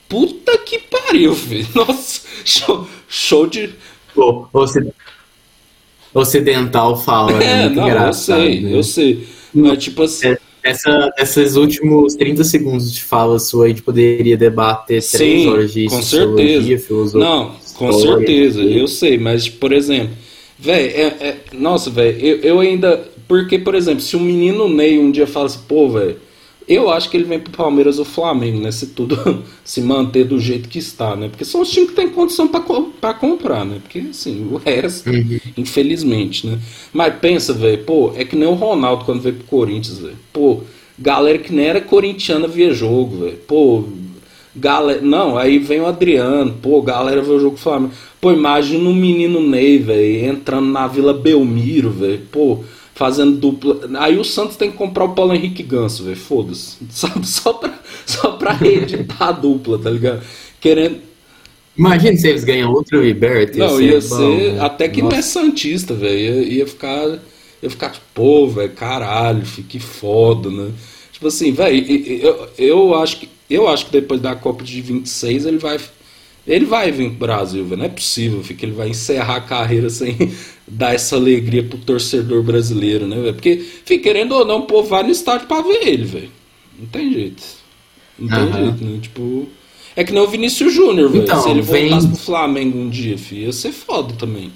[0.08, 1.68] puta que pariu, velho.
[1.74, 3.70] Nossa, show, show de.
[4.14, 4.86] Pô, você
[6.14, 7.44] ocidental fala.
[7.44, 8.74] É, é não, eu sei, né?
[8.74, 9.28] eu sei.
[9.54, 10.28] Mas, tipo assim.
[10.28, 15.48] É, essa, esses últimos 30 segundos de fala sua, a gente poderia debater Sim, três
[15.48, 16.78] horas de com certeza.
[16.80, 17.20] filosofia.
[17.20, 20.14] Não, com certeza, eu sei, mas, por exemplo,
[20.60, 23.10] velho, é, é, nossa, velho, eu, eu ainda.
[23.28, 26.18] Porque, por exemplo, se um menino Ney um dia fala assim, pô, velho
[26.68, 28.72] eu acho que ele vem pro Palmeiras ou Flamengo, né?
[28.72, 31.30] Se tudo se manter do jeito que está, né?
[31.30, 33.80] Porque são os times que têm condição para comprar, né?
[33.82, 35.40] Porque, assim, o resto, uhum.
[35.56, 36.60] infelizmente, né?
[36.92, 40.18] Mas pensa, velho, pô, é que nem o Ronaldo quando veio pro Corinthians, velho.
[40.34, 40.62] Pô,
[41.00, 43.38] galera que nem era corintiana via jogo, velho.
[43.48, 43.86] Pô,
[44.58, 45.02] galera.
[45.02, 47.94] Não, aí vem o Adriano, pô, galera vê o jogo do Flamengo.
[48.20, 52.22] Pô, imagina um menino Ney, velho, entrando na Vila Belmiro, velho.
[52.32, 52.64] Pô
[52.98, 53.80] fazendo dupla.
[54.00, 56.18] Aí o Santos tem que comprar o Paulo Henrique Ganso, velho.
[56.18, 56.78] Foda-se.
[56.90, 57.26] Sabe?
[57.28, 60.24] Só pra, só pra reeditar a dupla, tá ligado?
[60.60, 60.98] Querendo.
[61.78, 63.60] Imagina se eles ganham outro Liberty.
[63.60, 64.16] Não, ia ser.
[64.16, 64.60] Bom, né?
[64.62, 65.14] até que Nossa.
[65.14, 66.18] não é Santista, velho.
[66.18, 67.20] Ia, ia ficar.
[67.62, 70.72] Ia ficar tipo, pô, velho, caralho, que foda, né?
[71.12, 71.86] Tipo assim, velho,
[72.22, 73.30] eu, eu acho que.
[73.50, 75.80] Eu acho que depois da Copa de 26 ele vai
[76.48, 77.78] ele vai vir pro Brasil, velho.
[77.78, 80.16] Não é possível, que ele vai encerrar a carreira sem
[80.66, 83.34] dar essa alegria pro torcedor brasileiro, né, velho?
[83.34, 86.32] Porque, fica, querendo ou não, o povo vai no estádio pra ver ele, velho.
[86.80, 87.44] Não tem jeito.
[88.18, 88.66] Não tem uhum.
[88.66, 89.00] jeito, né?
[89.02, 89.50] Tipo.
[89.94, 91.24] É que nem o Vinícius Júnior, velho.
[91.24, 91.90] Então, Se ele vem...
[91.90, 94.52] voltasse pro Flamengo um dia, filho, ia ser foda também.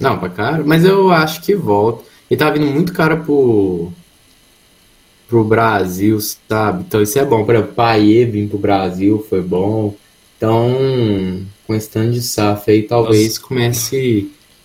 [0.00, 2.04] Não, pra cara, mas eu acho que volta.
[2.30, 3.92] Ele tá vindo muito cara pro
[5.28, 6.18] pro Brasil,
[6.48, 6.84] sabe?
[6.86, 7.44] Então isso é bom.
[7.44, 9.94] Para o Paê vir pro Brasil foi bom.
[10.36, 13.40] Então, com esse tanto de SAF aí, talvez Nossa.
[13.40, 13.96] comece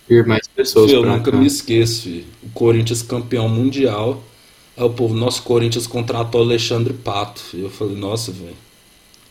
[0.08, 1.36] a ir mais pessoas Eu nunca cá.
[1.36, 2.24] me esqueço, filho.
[2.42, 4.22] O Corinthians campeão mundial.
[4.76, 7.40] É o povo, nosso Corinthians contratou Alexandre Pato.
[7.40, 7.64] Filho.
[7.64, 8.56] Eu falei, nossa, velho.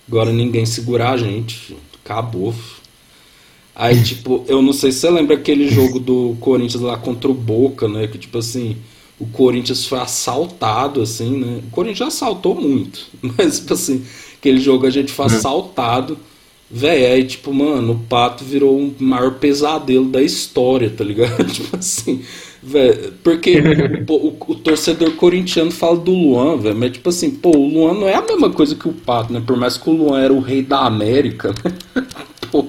[0.07, 1.79] Agora ninguém segurar a gente, filho.
[2.03, 2.79] Acabou, filho.
[3.75, 7.33] Aí, tipo, eu não sei se você lembra aquele jogo do Corinthians lá contra o
[7.33, 8.07] Boca, né?
[8.07, 8.77] Que, tipo assim,
[9.19, 11.59] o Corinthians foi assaltado, assim, né?
[11.67, 14.03] O Corinthians já assaltou muito, mas, tipo assim,
[14.37, 15.35] aquele jogo a gente foi uhum.
[15.35, 16.17] assaltado.
[16.71, 21.43] Véi, aí, tipo, mano, o Pato virou o maior pesadelo da história, tá ligado?
[21.51, 22.21] tipo assim,
[22.61, 23.59] velho, porque
[24.05, 27.95] pô, o, o, torcedor corintiano fala do Luan, velho, mas, tipo assim, pô, o Luan
[27.95, 29.41] não é a mesma coisa que o Pato, né?
[29.45, 32.05] Por mais que o Luan era o rei da América, né?
[32.51, 32.65] pô,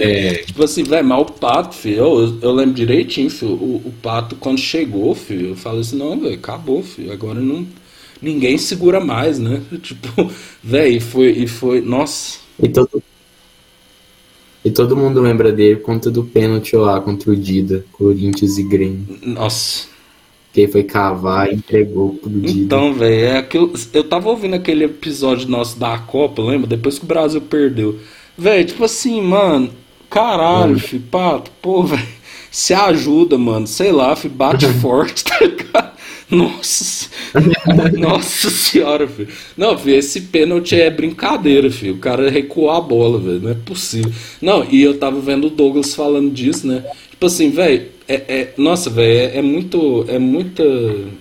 [0.00, 3.92] é, tipo assim, velho, mas o Pato, filho, eu, eu lembro direitinho, filho, o, o
[4.02, 7.66] Pato quando chegou, filho, eu falei assim, não, velho, acabou, filho, agora não,
[8.20, 9.62] ninguém segura mais, né?
[9.82, 10.30] Tipo,
[10.62, 12.38] velho, e foi, e foi, nossa.
[12.62, 13.02] E todo,
[14.64, 19.18] e todo mundo lembra dele conta do pênalti lá contra o Dida, Corinthians e Grêmio.
[19.22, 19.86] Nossa.
[20.54, 22.60] Que foi cavar e entregou pro Dida.
[22.60, 23.74] Então, velho, é aquilo.
[23.92, 26.66] Eu tava ouvindo aquele episódio nosso da Copa, lembra?
[26.66, 27.98] Depois que o Brasil perdeu.
[28.38, 29.70] Velho, tipo assim, mano,
[30.14, 32.06] Caralho, filho, pato, pô, velho.
[32.48, 33.66] Se ajuda, mano.
[33.66, 35.92] Sei lá, filho, bate forte, tá ligado?
[36.30, 37.08] Nossa,
[37.98, 39.28] nossa senhora, filho.
[39.56, 41.94] Não, filho, esse pênalti é brincadeira, filho.
[41.94, 43.40] O cara recuou a bola, velho.
[43.40, 44.12] Não é possível.
[44.40, 46.84] Não, e eu tava vendo o Douglas falando disso, né?
[47.10, 50.62] Tipo assim, velho, é, é, nossa, velho, é, é, muito, é muita,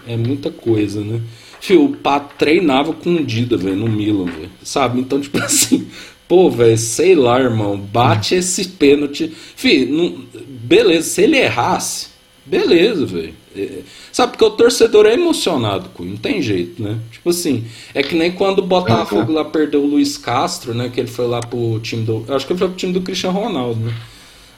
[0.08, 1.20] é muita coisa, né?
[1.60, 4.52] Filho, o Pato treinava com o Dida, velho, no Milan, velho.
[4.62, 5.00] Sabe?
[5.00, 5.88] Então, tipo assim,
[6.28, 7.78] Pô, velho, sei lá, irmão.
[7.78, 9.32] Bate esse pênalti.
[9.56, 10.24] Fih, não...
[10.48, 12.08] beleza, se ele errasse,
[12.46, 13.34] beleza, velho.
[13.56, 13.80] É...
[14.12, 16.98] Sabe, porque o torcedor é emocionado, não tem jeito, né?
[17.12, 20.92] Tipo assim, é que nem quando o Botafogo lá perdeu o Luiz Castro, né?
[20.94, 22.26] Que ele foi lá pro time do.
[22.30, 23.94] Acho que ele foi pro time do Cristiano Ronaldo, né?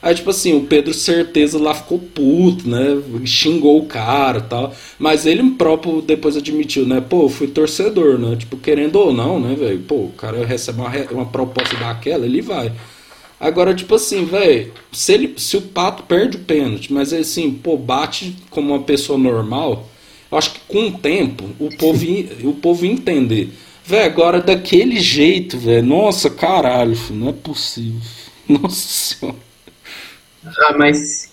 [0.02, 3.02] Aí, tipo assim, o Pedro Certeza lá ficou puto, né?
[3.26, 4.74] Xingou o cara tal.
[5.00, 7.02] Mas ele próprio depois admitiu, né?
[7.02, 8.36] Pô, fui torcedor, né?
[8.36, 9.80] Tipo, querendo ou não, né, velho?
[9.80, 12.72] Pô, o cara recebe uma, uma proposta daquela, ele vai.
[13.40, 17.78] Agora, tipo assim, velho, se, ele, se o Pato perde o pênalti, mas assim, pô,
[17.78, 19.88] bate como uma pessoa normal,
[20.32, 22.06] eu acho que com o tempo o povo,
[22.44, 23.50] o povo entender.
[23.84, 28.02] Velho, agora daquele jeito, velho, nossa, caralho, filho, não é possível.
[28.48, 29.45] Nossa senhora.
[30.46, 31.32] Ah, mas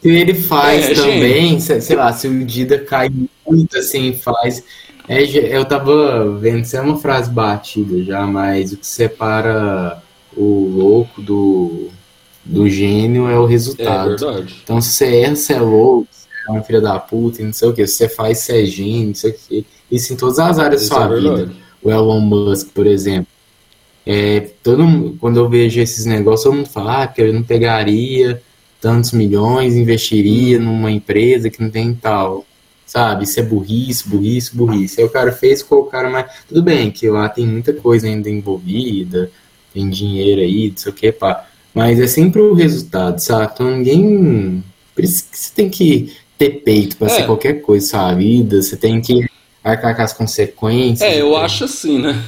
[0.00, 1.82] se ele faz é, também, gente...
[1.82, 3.10] sei lá, se o Dida cai
[3.46, 4.64] muito assim, faz.
[5.06, 5.22] É,
[5.56, 10.02] eu tava vendo, isso é uma frase batida já, mas o que separa
[10.36, 11.88] o louco do,
[12.44, 14.14] do gênio é o resultado.
[14.14, 14.60] É verdade.
[14.62, 17.52] Então se você erra, você é louco, você é uma filha da puta e não
[17.52, 17.86] sei o que.
[17.86, 19.66] Se você faz, você é gênio, não sei o que.
[19.90, 21.52] Isso em todas as áreas Isso da sua é vida.
[21.82, 23.26] O Elon Musk, por exemplo.
[24.06, 28.42] É, todo, quando eu vejo esses negócios, todo mundo fala ah, que eu não pegaria
[28.80, 32.46] tantos milhões, investiria numa empresa que não tem tal.
[32.86, 33.22] Sabe?
[33.22, 35.00] Isso é burrice, burrice, burrice.
[35.00, 36.26] Aí o cara fez, ficou o cara mais.
[36.48, 39.30] Tudo bem, que lá tem muita coisa ainda envolvida,
[39.72, 41.46] tem dinheiro aí, não sei o que, pá.
[41.72, 43.52] Mas é sempre o resultado, sabe?
[43.54, 44.64] Então ninguém.
[44.92, 47.10] Por isso que você tem que ter peito para é.
[47.10, 49.28] ser qualquer coisa na sua vida, você tem que
[49.62, 51.08] arcar com as consequências.
[51.08, 52.20] É, eu acho assim, né?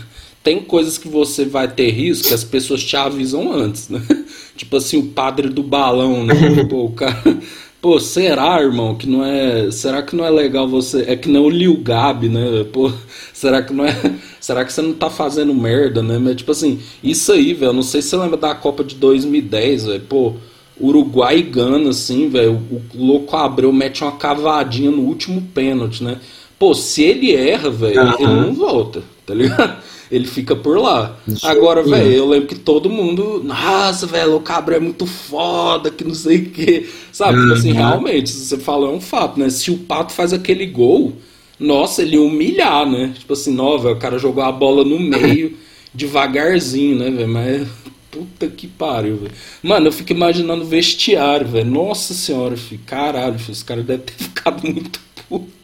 [0.42, 4.02] Tem coisas que você vai ter risco que as pessoas te avisam antes, né?
[4.56, 6.34] tipo assim, o padre do balão, né?
[6.68, 7.38] Pô, o cara.
[7.80, 9.70] Pô, será, irmão, que não é.
[9.70, 11.04] Será que não é legal você.
[11.06, 12.64] É que não o Lil Gabi, né?
[12.72, 12.92] Pô,
[13.32, 13.96] será que não é.
[14.40, 16.18] Será que você não tá fazendo merda, né?
[16.18, 17.72] Mas, tipo assim, isso aí, velho.
[17.72, 20.00] Não sei se você lembra da Copa de 2010, velho.
[20.08, 20.34] Pô,
[20.80, 22.60] Uruguai e Gana, assim, velho.
[22.94, 26.18] O louco Abreu mete uma cavadinha no último pênalti, né?
[26.58, 28.14] Pô, se ele erra, velho, uhum.
[28.18, 29.82] ele não volta, tá ligado?
[30.12, 31.16] Ele fica por lá.
[31.42, 33.42] Agora, velho, eu lembro que todo mundo.
[33.42, 36.86] Nossa, velho, o Cabra é muito foda, que não sei o quê.
[37.10, 37.38] Sabe?
[37.38, 37.44] Uhum.
[37.44, 39.48] Tipo assim, realmente, se você fala, é um fato, né?
[39.48, 41.14] Se o Pato faz aquele gol,
[41.58, 43.14] nossa, ele ia humilhar, né?
[43.18, 45.56] Tipo assim, não, velho, o cara jogou a bola no meio,
[45.94, 47.28] devagarzinho, né, velho?
[47.28, 47.68] Mas.
[48.10, 49.32] Puta que pariu, velho.
[49.62, 51.70] Mano, eu fico imaginando o vestiário, velho.
[51.70, 52.82] Nossa senhora, filho.
[52.84, 55.61] Caralho, filho, esse cara deve ter ficado muito puto.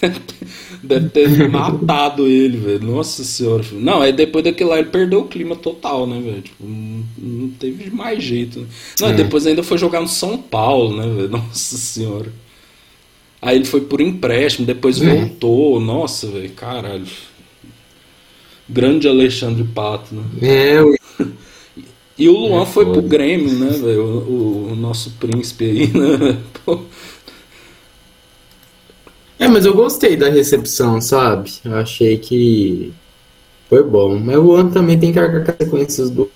[0.82, 2.82] Deve ter matado ele, velho.
[2.82, 3.62] Nossa senhora.
[3.62, 3.80] Filho.
[3.80, 6.42] Não, aí depois daquilo lá ele perdeu o clima total, né, velho?
[6.42, 8.60] Tipo, não, não, teve mais jeito.
[8.60, 8.66] Né?
[9.00, 9.12] Não, é.
[9.14, 11.28] depois ainda foi jogar no São Paulo, né, velho?
[11.36, 12.32] Nossa senhora.
[13.40, 15.14] Aí ele foi por empréstimo, depois é.
[15.14, 15.80] voltou.
[15.80, 17.06] Nossa, velho, caralho.
[18.68, 20.22] Grande Alexandre Pato, né?
[20.42, 20.94] É, eu...
[22.18, 24.02] E o Luan é foi pro Grêmio, né, velho?
[24.02, 26.36] O, o, nosso príncipe aí, né?
[26.64, 26.80] Pô,
[29.38, 31.52] é, mas eu gostei da recepção, sabe?
[31.64, 32.92] Eu achei que
[33.68, 34.18] foi bom.
[34.18, 36.30] Mas o ano também tem que arcar com as consequências do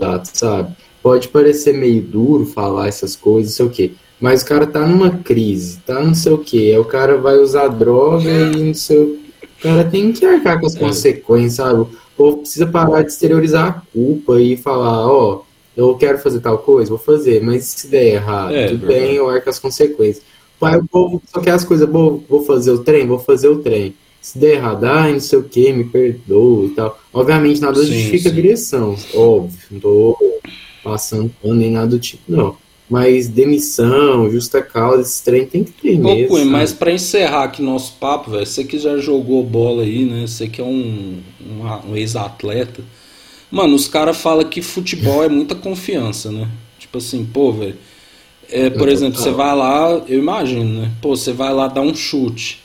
[0.00, 0.74] gato, sabe?
[1.02, 3.92] Pode parecer meio duro falar essas coisas, não sei o quê.
[4.20, 6.70] Mas o cara tá numa crise, tá não sei o quê.
[6.72, 9.18] Aí o cara vai usar droga e não sei o
[9.58, 10.78] O cara tem que arcar com as é.
[10.78, 11.80] consequências, sabe?
[11.80, 15.44] O povo precisa parar de exteriorizar a culpa e falar, ó, oh,
[15.76, 19.28] eu quero fazer tal coisa, vou fazer, mas se der errado, é, tudo bem, eu
[19.28, 20.24] arco as consequências.
[20.58, 23.58] Pai, o povo só quer as coisas boas, vou fazer o trem, vou fazer o
[23.58, 23.94] trem.
[24.20, 26.98] Se der errado, ai, não sei o que, me perdoa e tal.
[27.12, 28.28] Obviamente, nada sim, justifica sim.
[28.28, 29.58] a direção, óbvio.
[29.70, 30.18] Não tô
[30.82, 32.56] passando pano nem nada do tipo, não.
[32.88, 36.28] Mas demissão, justa causa, esse trem tem que ter Pô, mesmo.
[36.28, 40.26] Cunha, mas para encerrar aqui nosso papo, velho, você que já jogou bola aí, né?
[40.26, 42.82] Você que é um, um, um ex-atleta.
[43.50, 46.48] Mano, os caras falam que futebol é muita confiança, né?
[46.78, 47.76] Tipo assim, pô, velho
[48.50, 50.90] é, por exemplo, você vai lá, eu imagino, né?
[51.00, 52.62] Pô, você vai lá dar um chute.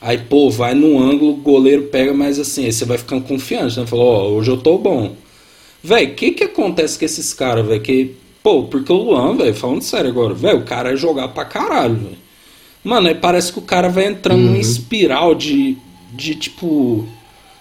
[0.00, 3.78] Aí, pô, vai no ângulo, o goleiro pega, mas assim, aí você vai ficando confiante,
[3.78, 3.86] né?
[3.86, 5.14] Falou, ó, oh, hoje eu tô bom.
[5.82, 7.80] Véi, o que que acontece com esses caras, velho?
[7.80, 11.44] Que, pô, porque o Luan, velho, falando sério agora, velho, o cara é jogar pra
[11.44, 12.18] caralho, velho.
[12.82, 14.46] Mano, aí parece que o cara vai entrando uhum.
[14.46, 15.76] numa espiral de,
[16.12, 17.06] de tipo.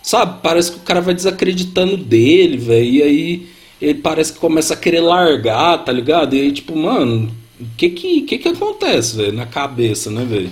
[0.01, 0.39] Sabe?
[0.41, 2.85] Parece que o cara vai desacreditando dele, velho.
[2.85, 3.47] E aí
[3.81, 6.35] ele parece que começa a querer largar, tá ligado?
[6.35, 7.29] E aí, tipo, mano,
[7.59, 10.49] o que que, que que acontece, velho, na cabeça, né, velho?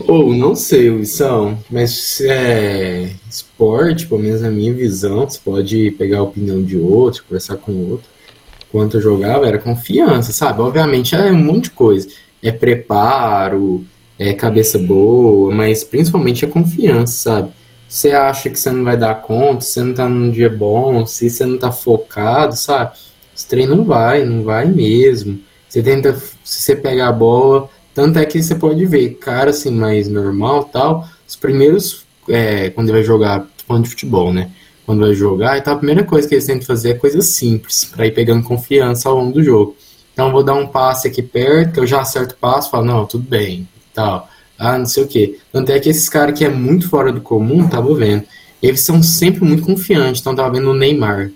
[0.00, 5.90] Ou, oh, não sei, Wilson, mas é esporte, pelo menos na minha visão, você pode
[5.92, 8.06] pegar a opinião de outro, conversar com outro.
[8.70, 10.60] Quanto eu jogava, era confiança, sabe?
[10.60, 12.08] Obviamente é um monte de coisa.
[12.42, 13.84] É preparo,
[14.18, 17.52] é cabeça boa, mas principalmente é confiança, sabe?
[17.88, 21.30] Você acha que você não vai dar conta, você não tá num dia bom, se
[21.30, 22.96] você não tá focado, sabe?
[23.38, 25.38] Esse trem não vai, não vai mesmo.
[25.68, 26.12] Você tenta,
[26.42, 30.64] se você pegar a bola, tanto é que você pode ver, cara assim, mais normal
[30.64, 34.50] tal, os primeiros, é, quando ele vai jogar, falando de futebol, né?
[34.84, 38.06] Quando vai jogar, então a primeira coisa que eles tentam fazer é coisa simples, para
[38.06, 39.76] ir pegando confiança ao longo do jogo.
[40.12, 43.22] Então vou dar um passe aqui perto, eu já acerto o passe, falo, não, tudo
[43.28, 44.28] bem, tal.
[44.58, 45.38] Ah, não sei o que.
[45.52, 48.24] Tanto é que esses caras que é muito fora do comum, tava vendo,
[48.60, 50.20] eles são sempre muito confiantes.
[50.20, 51.30] Então tava vendo o Neymar.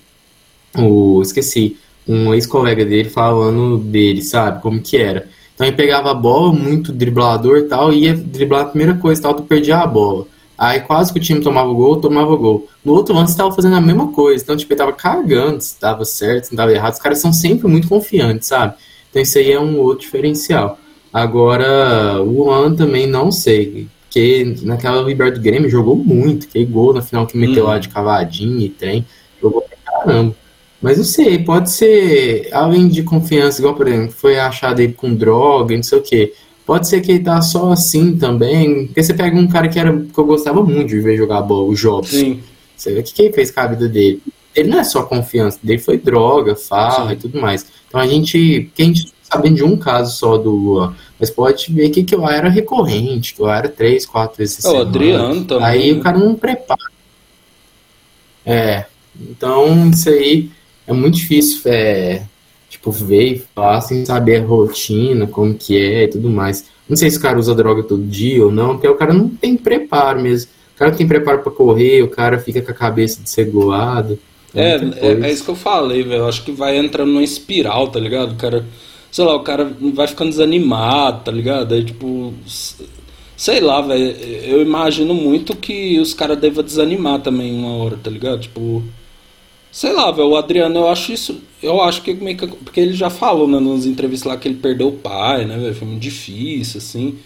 [0.77, 1.77] O, esqueci
[2.07, 4.61] um ex-colega dele falando dele, sabe?
[4.63, 5.29] Como que era.
[5.55, 9.23] Então ele pegava a bola, muito driblador e tal, ia driblar a primeira coisa e
[9.23, 10.27] tal, tu perdia a bola.
[10.57, 12.69] Aí quase que o time tomava gol, tomava gol.
[12.85, 14.43] No outro lance estava fazendo a mesma coisa.
[14.43, 16.93] Então, tipo, ele tava cagando se tava certo, se tava errado.
[16.93, 18.75] Os caras são sempre muito confiantes, sabe?
[19.11, 20.79] Então isso aí é um outro diferencial.
[21.13, 23.89] Agora, o Juan também não sei.
[24.05, 26.47] Porque naquela Libertad do Grêmio jogou muito.
[26.47, 27.69] Que gol na final que meteu hum.
[27.69, 29.05] lá de cavadinha e trem.
[29.41, 30.35] Jogou pra caramba.
[30.83, 35.15] Mas não sei, pode ser, além de confiança, igual, por exemplo, foi achado ele com
[35.15, 36.35] droga, não sei o quê.
[36.67, 38.87] Pode ser que ele tá só assim também.
[38.87, 41.69] Porque você pega um cara que, era, que eu gostava muito de ver jogar bola,
[41.69, 42.11] o Jobs.
[42.11, 42.41] Sim.
[42.77, 44.21] Você vê o que, que ele fez com a vida dele.
[44.55, 47.13] Ele não é só confiança, dele foi droga, farra Sim.
[47.13, 47.65] e tudo mais.
[47.89, 51.31] Então a gente, que a gente tá sabendo de um caso só do Luan, mas
[51.31, 54.81] pode ver que, que lá era recorrente, que lá era três, quatro vezes É, o.
[54.81, 55.65] Adriano também.
[55.65, 55.99] Aí né?
[55.99, 56.91] o cara não prepara.
[58.45, 58.87] É,
[59.31, 60.51] então isso aí
[60.93, 62.23] é muito difícil, é,
[62.69, 66.65] tipo, ver e falar sem saber a rotina, como que é e tudo mais.
[66.89, 69.29] Não sei se o cara usa droga todo dia ou não, porque o cara não
[69.29, 70.51] tem preparo mesmo.
[70.75, 74.19] O cara não tem preparo pra correr, o cara fica com a cabeça desregulada.
[74.55, 75.27] É, é, coisa.
[75.27, 76.27] é isso que eu falei, velho.
[76.27, 78.33] Acho que vai entrando numa espiral, tá ligado?
[78.33, 78.65] O cara,
[79.11, 81.75] sei lá, o cara vai ficando desanimado, tá ligado?
[81.75, 82.35] Aí, tipo,
[83.37, 84.17] sei lá, velho.
[84.45, 88.41] Eu imagino muito que os caras devam desanimar também uma hora, tá ligado?
[88.41, 88.83] Tipo,
[89.73, 90.29] sei lá, velho.
[90.29, 91.41] O Adriano, eu acho isso.
[91.61, 92.47] Eu acho que meio que.
[92.47, 95.75] Porque ele já falou, né, nas entrevistas lá que ele perdeu o pai, né, velho?
[95.75, 97.19] Foi muito difícil, assim.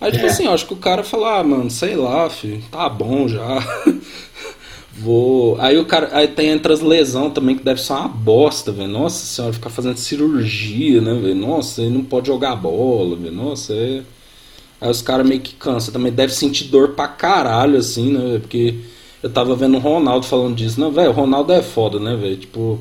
[0.00, 0.28] Aí, tipo É.
[0.28, 3.58] assim, eu acho que o cara fala, ah, mano, sei lá, filho, tá bom já.
[4.96, 5.60] Vou.
[5.60, 6.10] Aí o cara.
[6.12, 8.88] Aí tem entre as lesão também, que deve ser uma bosta, velho.
[8.88, 11.34] Nossa senhora, ficar fazendo cirurgia, né, velho?
[11.36, 13.34] Nossa, ele não pode jogar bola, velho.
[13.34, 14.02] Nossa, é.
[14.80, 16.12] Aí os caras meio que cansam também.
[16.12, 18.40] Deve sentir dor pra caralho, assim, né, velho?
[18.40, 18.74] Porque
[19.22, 20.80] eu tava vendo o Ronaldo falando disso.
[20.80, 22.36] Não, velho, o Ronaldo é foda, né, velho?
[22.36, 22.78] Tipo.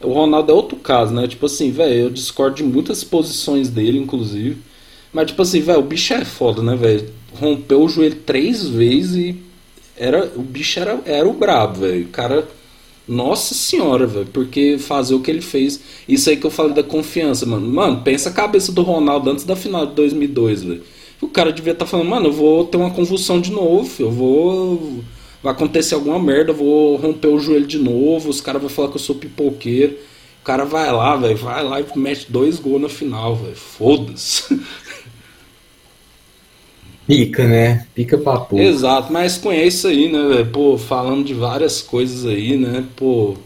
[0.00, 1.28] O Ronaldo é outro caso, né?
[1.28, 4.58] Tipo assim, velho, eu discordo de muitas posições dele, inclusive.
[5.12, 7.08] Mas, tipo assim, velho, o bicho é foda, né, velho?
[7.34, 9.36] Rompeu o joelho três vezes e
[9.96, 12.04] era, o bicho era, era o brabo, velho.
[12.04, 12.48] O cara.
[13.06, 14.26] Nossa senhora, velho.
[14.32, 15.80] Porque fazer o que ele fez.
[16.08, 17.68] Isso aí que eu falei da confiança, mano.
[17.68, 20.82] Mano, pensa a cabeça do Ronaldo antes da final de 2002, velho.
[21.20, 25.04] O cara devia estar falando, mano, eu vou ter uma convulsão de novo, eu vou.
[25.42, 28.96] Vai acontecer alguma merda, vou romper o joelho de novo, os caras vão falar que
[28.96, 29.96] eu sou pipoqueiro.
[30.40, 33.56] O cara vai lá, velho, vai lá e mete dois gols na final, velho.
[33.56, 34.60] Foda-se.
[37.06, 37.86] Pica, né?
[37.94, 38.62] Pica pra porra.
[38.62, 40.46] Exato, mas com isso aí, né, velho?
[40.46, 42.84] Pô, falando de várias coisas aí, né?
[42.96, 43.36] Pô,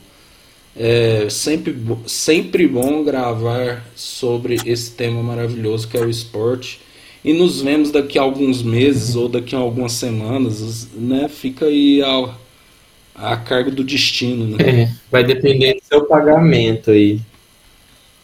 [0.76, 1.74] é sempre,
[2.06, 6.80] sempre bom gravar sobre esse tema maravilhoso que é o esporte.
[7.26, 11.28] E nos vemos daqui a alguns meses ou daqui a algumas semanas, né?
[11.28, 12.32] Fica aí ao,
[13.12, 14.82] a cargo do destino, né?
[14.82, 17.20] É, vai depender do seu pagamento aí.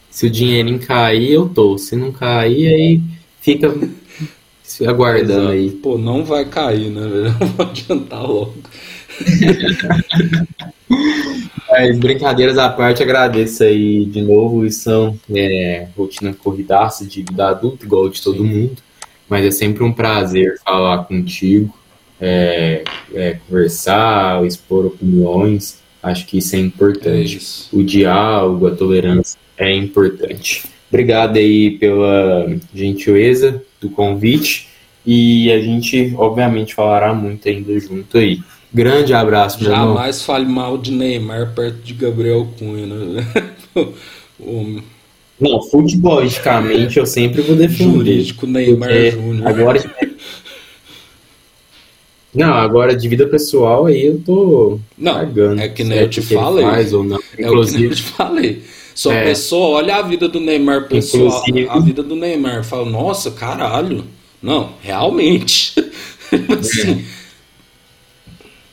[0.09, 1.77] Se o dinheirinho cair, eu tô.
[1.77, 3.01] Se não cair, aí
[3.41, 3.77] fica
[4.63, 5.69] se aguardando aí.
[5.69, 7.01] Pô, não vai cair, né?
[7.41, 8.55] Não vou adiantar logo.
[11.69, 14.65] Mas brincadeiras à parte, agradeço aí de novo.
[14.65, 18.43] Isso são é, rotina corridaça de vida adulta, igual de todo Sim.
[18.43, 18.82] mundo.
[19.33, 21.73] Mas é sempre um prazer falar contigo,
[22.21, 22.83] é,
[23.15, 25.81] é, conversar, expor opiniões.
[26.03, 27.37] Acho que isso é É importante.
[27.37, 27.67] isso.
[27.75, 30.65] o diálogo, a tolerância é importante.
[30.87, 34.67] Obrigado aí pela gentileza do convite
[35.03, 38.39] e a gente, obviamente, falará muito ainda junto aí.
[38.71, 39.95] Grande abraço, meu irmão.
[39.95, 43.27] Jamais fale mal de Neymar perto de Gabriel Cunha, né?
[45.39, 47.91] Não, futebolisticamente eu sempre vou defender.
[47.93, 49.47] jurídico Neymar Porque Júnior.
[49.47, 49.95] agora.
[52.33, 55.61] Não, agora de vida pessoal aí eu tô Não, cagando.
[55.61, 56.65] é que nem se eu te falei.
[56.93, 57.17] Ou não.
[57.17, 58.63] É o que eu Inclusive, te falei.
[58.95, 59.21] Só É.
[59.21, 63.31] a pessoa olha a vida do Neymar pessoal, Inclusive- a vida do Neymar, fala, nossa,
[63.31, 64.03] caralho.
[64.41, 65.73] Não, realmente.
[66.59, 67.03] assim,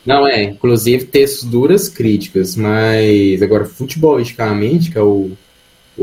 [0.03, 5.31] Não, é, inclusive textos duras críticas, mas agora futebolisticamente, que é o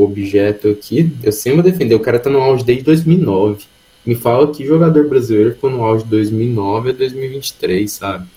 [0.03, 3.65] objeto aqui, eu sempre vou defender, o cara tá no auge desde 2009.
[4.05, 8.27] Me fala que jogador brasileiro ficou no auge de 2009 a 2023, sabe?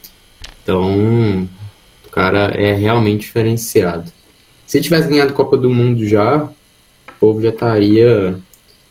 [0.63, 1.49] Então,
[2.07, 4.11] o cara é realmente diferenciado.
[4.67, 6.51] Se tivesse ganhado a Copa do Mundo já, o
[7.21, 8.37] povo já estaria...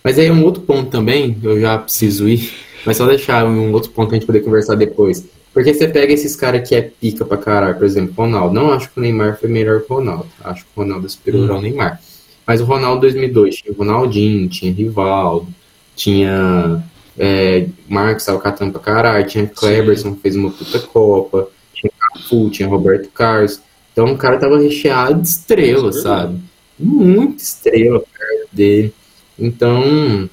[0.03, 2.51] Mas aí é um outro ponto também, eu já preciso ir,
[2.85, 5.23] mas só deixar um outro ponto pra gente poder conversar depois.
[5.53, 8.55] Porque você pega esses caras que é pica pra caralho, por exemplo, Ronaldo.
[8.55, 10.27] Não acho que o Neymar foi melhor que o Ronaldo.
[10.43, 12.01] Acho que o Ronaldo é superior ao Neymar.
[12.45, 15.47] Mas o Ronaldo 2002 tinha o Ronaldinho, tinha Rivaldo,
[15.95, 16.83] tinha
[17.17, 22.67] é, Marcos Alcatão pra caralho, tinha Kleberson que fez uma puta Copa, tinha Cafu, tinha
[22.67, 23.61] Roberto Carlos.
[23.91, 26.39] Então o cara tava recheado de estrelas, Isso é sabe?
[26.79, 28.93] Muita estrela perto dele.
[29.37, 30.29] Então,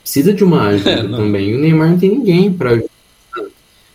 [0.00, 1.50] precisa de uma ajuda É, também.
[1.50, 2.90] E o Neymar não tem ninguém pra ajudar.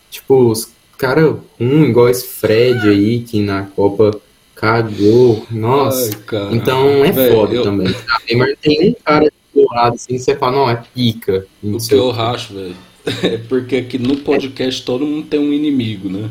[0.10, 4.20] Tipo, os caras um igual esse Fred aí, que na Copa
[4.60, 5.46] cagou.
[5.50, 6.06] Nossa.
[6.16, 6.56] ai, cara.
[6.56, 7.96] então é Velho, foda eu- também.
[8.28, 11.46] Neymar não tem nem cara do lado assim, você fala, não, é pica.
[11.64, 12.76] Não O que eu racho, velho,
[13.24, 16.30] é porque aqui no podcast todo mundo tem um inimigo, né?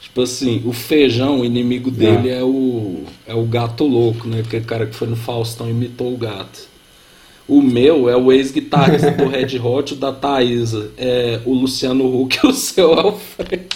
[0.00, 4.40] Tipo assim, o feijão, o inimigo dele é, é o, é o gato louco, né?
[4.40, 6.68] Aquele cara que foi no Faustão e imitou o gato.
[7.46, 10.90] O meu é o ex-guitarrista do Red Hot, o da Thaisa.
[10.96, 13.67] É o Luciano Huck e o seu Alfred.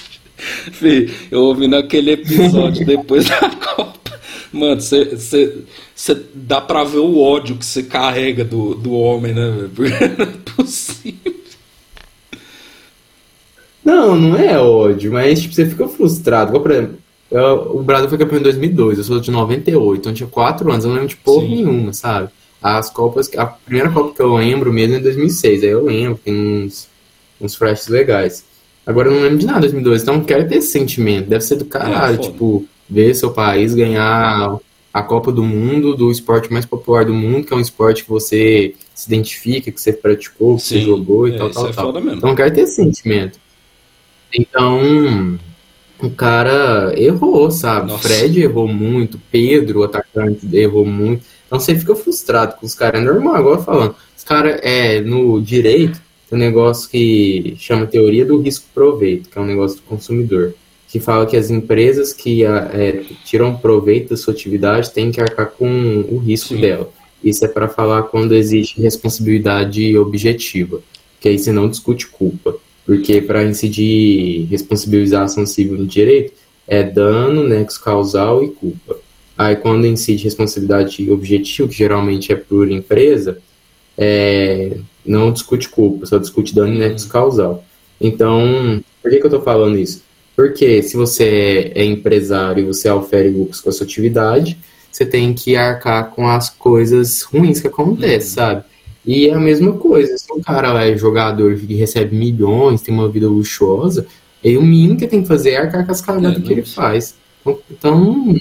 [0.73, 4.21] Fih, eu ouvi naquele episódio depois da Copa.
[4.53, 9.91] Mano, você dá pra ver o ódio que você carrega do, do homem, né, Porque
[9.91, 11.35] não é possível.
[13.85, 16.51] Não, não é ódio, mas tipo, você fica frustrado.
[16.51, 16.99] Igual, por exemplo,
[17.31, 20.85] eu, o Brasil foi campeão em 2002, eu sou de 98, então tinha 4 anos,
[20.85, 21.55] eu não lembro de porra Sim.
[21.57, 22.29] nenhuma, sabe?
[22.63, 26.21] As Copas, a primeira Copa que eu lembro mesmo é em 2006, aí eu lembro,
[26.23, 26.89] tem uns,
[27.41, 28.45] uns flashes legais.
[28.87, 31.57] Agora eu não lembro de nada em 2002, então quero ter esse sentimento, deve ser
[31.57, 34.59] do caralho, é, tipo, ver seu país ganhar
[34.93, 38.11] a Copa do Mundo, do esporte mais popular do mundo, que é um esporte que
[38.11, 41.72] você se identifica, que você praticou, que Sim, você jogou e é, tal, tal, é
[41.72, 41.99] tal.
[41.99, 43.39] Então quero ter esse sentimento.
[44.35, 45.39] Então,
[46.01, 47.93] o cara errou, sabe?
[47.93, 48.09] Nossa.
[48.09, 51.24] Fred errou muito, Pedro, o atacante, errou muito.
[51.47, 53.01] Então você fica frustrado com os caras.
[53.01, 53.95] É normal, agora falando.
[54.16, 56.01] Os caras, é, no direito,
[56.35, 60.55] um negócio que chama teoria do risco-proveito, que é um negócio do consumidor.
[60.89, 65.51] Que fala que as empresas que é, tiram proveito da sua atividade têm que arcar
[65.51, 66.61] com o risco Sim.
[66.61, 66.91] dela.
[67.24, 70.83] Isso é para falar quando existe responsabilidade objetiva,
[71.20, 72.57] que aí você não discute culpa.
[72.85, 76.33] Porque para incidir responsabilização civil no direito,
[76.66, 78.99] é dano, nexo causal e culpa.
[79.37, 83.39] Aí quando incide responsabilidade objetiva, que geralmente é por empresa,
[83.97, 87.64] é, não discute culpa, só discute dano e nexo causal.
[88.00, 90.03] Então, por que, que eu estou falando isso?
[90.34, 94.59] Porque se você é empresário e você ofere lucros com a sua atividade,
[94.90, 98.34] você tem que arcar com as coisas ruins que acontecem, uhum.
[98.34, 98.64] sabe?
[99.05, 103.09] E é a mesma coisa, se um cara é jogador que recebe milhões, tem uma
[103.09, 104.07] vida luxuosa,
[104.44, 106.62] aí o mínimo que tem que fazer é arcar com as cagadas é, que ele
[106.62, 107.16] faz.
[107.70, 108.36] Então,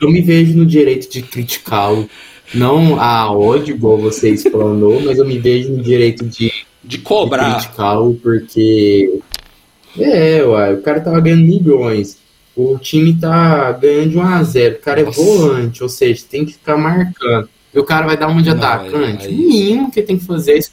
[0.00, 2.08] eu me vejo no direito de criticá-lo.
[2.52, 7.44] Não a ódio, igual você explanou, mas eu me vejo no direito de, de cobrar.
[7.44, 9.20] De criticá-lo, porque.
[9.98, 12.18] É, uai, o cara tava ganhando milhões.
[12.56, 15.20] O time tá ganhando de 1 a 0 O cara é Nossa.
[15.20, 17.48] é volante, ou seja, tem que ficar marcando.
[17.72, 19.26] E o cara vai dar uma de não, atacante.
[19.26, 19.34] Aí, aí...
[19.34, 20.72] O mínimo que tem que fazer é isso.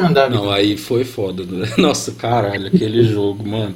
[0.00, 1.44] Andar, não, aí foi foda.
[1.44, 1.72] Né?
[1.76, 3.74] Nossa, caralho, aquele jogo, mano.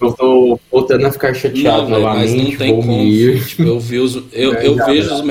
[0.00, 2.32] Eu tô voltando a ficar chateado não, novamente.
[2.32, 3.46] Mas não tem como.
[3.46, 5.22] Tipo, eu, vi os, eu, é, eu vejo os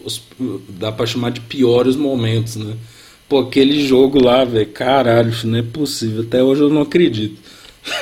[0.00, 0.22] melhores.
[0.68, 2.74] Dá pra chamar de piores momentos, né?
[3.28, 6.22] Pô, aquele jogo lá, velho, caralho, não é possível.
[6.22, 7.38] Até hoje eu não acredito.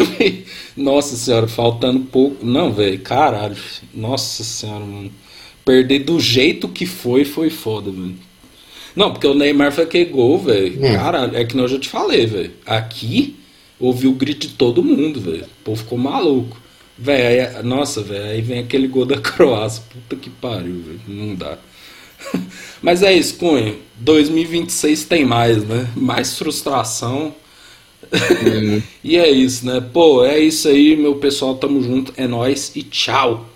[0.77, 2.45] Nossa senhora, faltando pouco.
[2.45, 3.57] Não, velho, caralho.
[3.95, 5.11] Nossa senhora, mano
[5.69, 8.15] perder do jeito que foi, foi foda, velho.
[8.97, 10.83] Não, porque o Neymar foi aquele gol, velho.
[10.83, 10.97] É.
[10.97, 12.53] Caralho, é que eu já te falei, velho.
[12.65, 13.37] Aqui,
[13.79, 15.45] ouvi o grito de todo mundo, velho.
[15.45, 16.59] O povo ficou maluco.
[16.97, 19.83] Velho, nossa, velho, aí vem aquele gol da Croácia.
[19.93, 21.01] Puta que pariu, velho.
[21.07, 21.59] Não dá.
[22.83, 23.75] Mas é isso, Cunha.
[23.97, 25.89] 2026 tem mais, né?
[25.97, 27.35] Mais frustração.
[28.13, 28.83] Uhum.
[29.03, 29.81] e é isso, né?
[29.81, 31.57] Pô, é isso aí, meu pessoal.
[31.57, 32.13] Tamo junto.
[32.17, 33.48] É nós e tchau.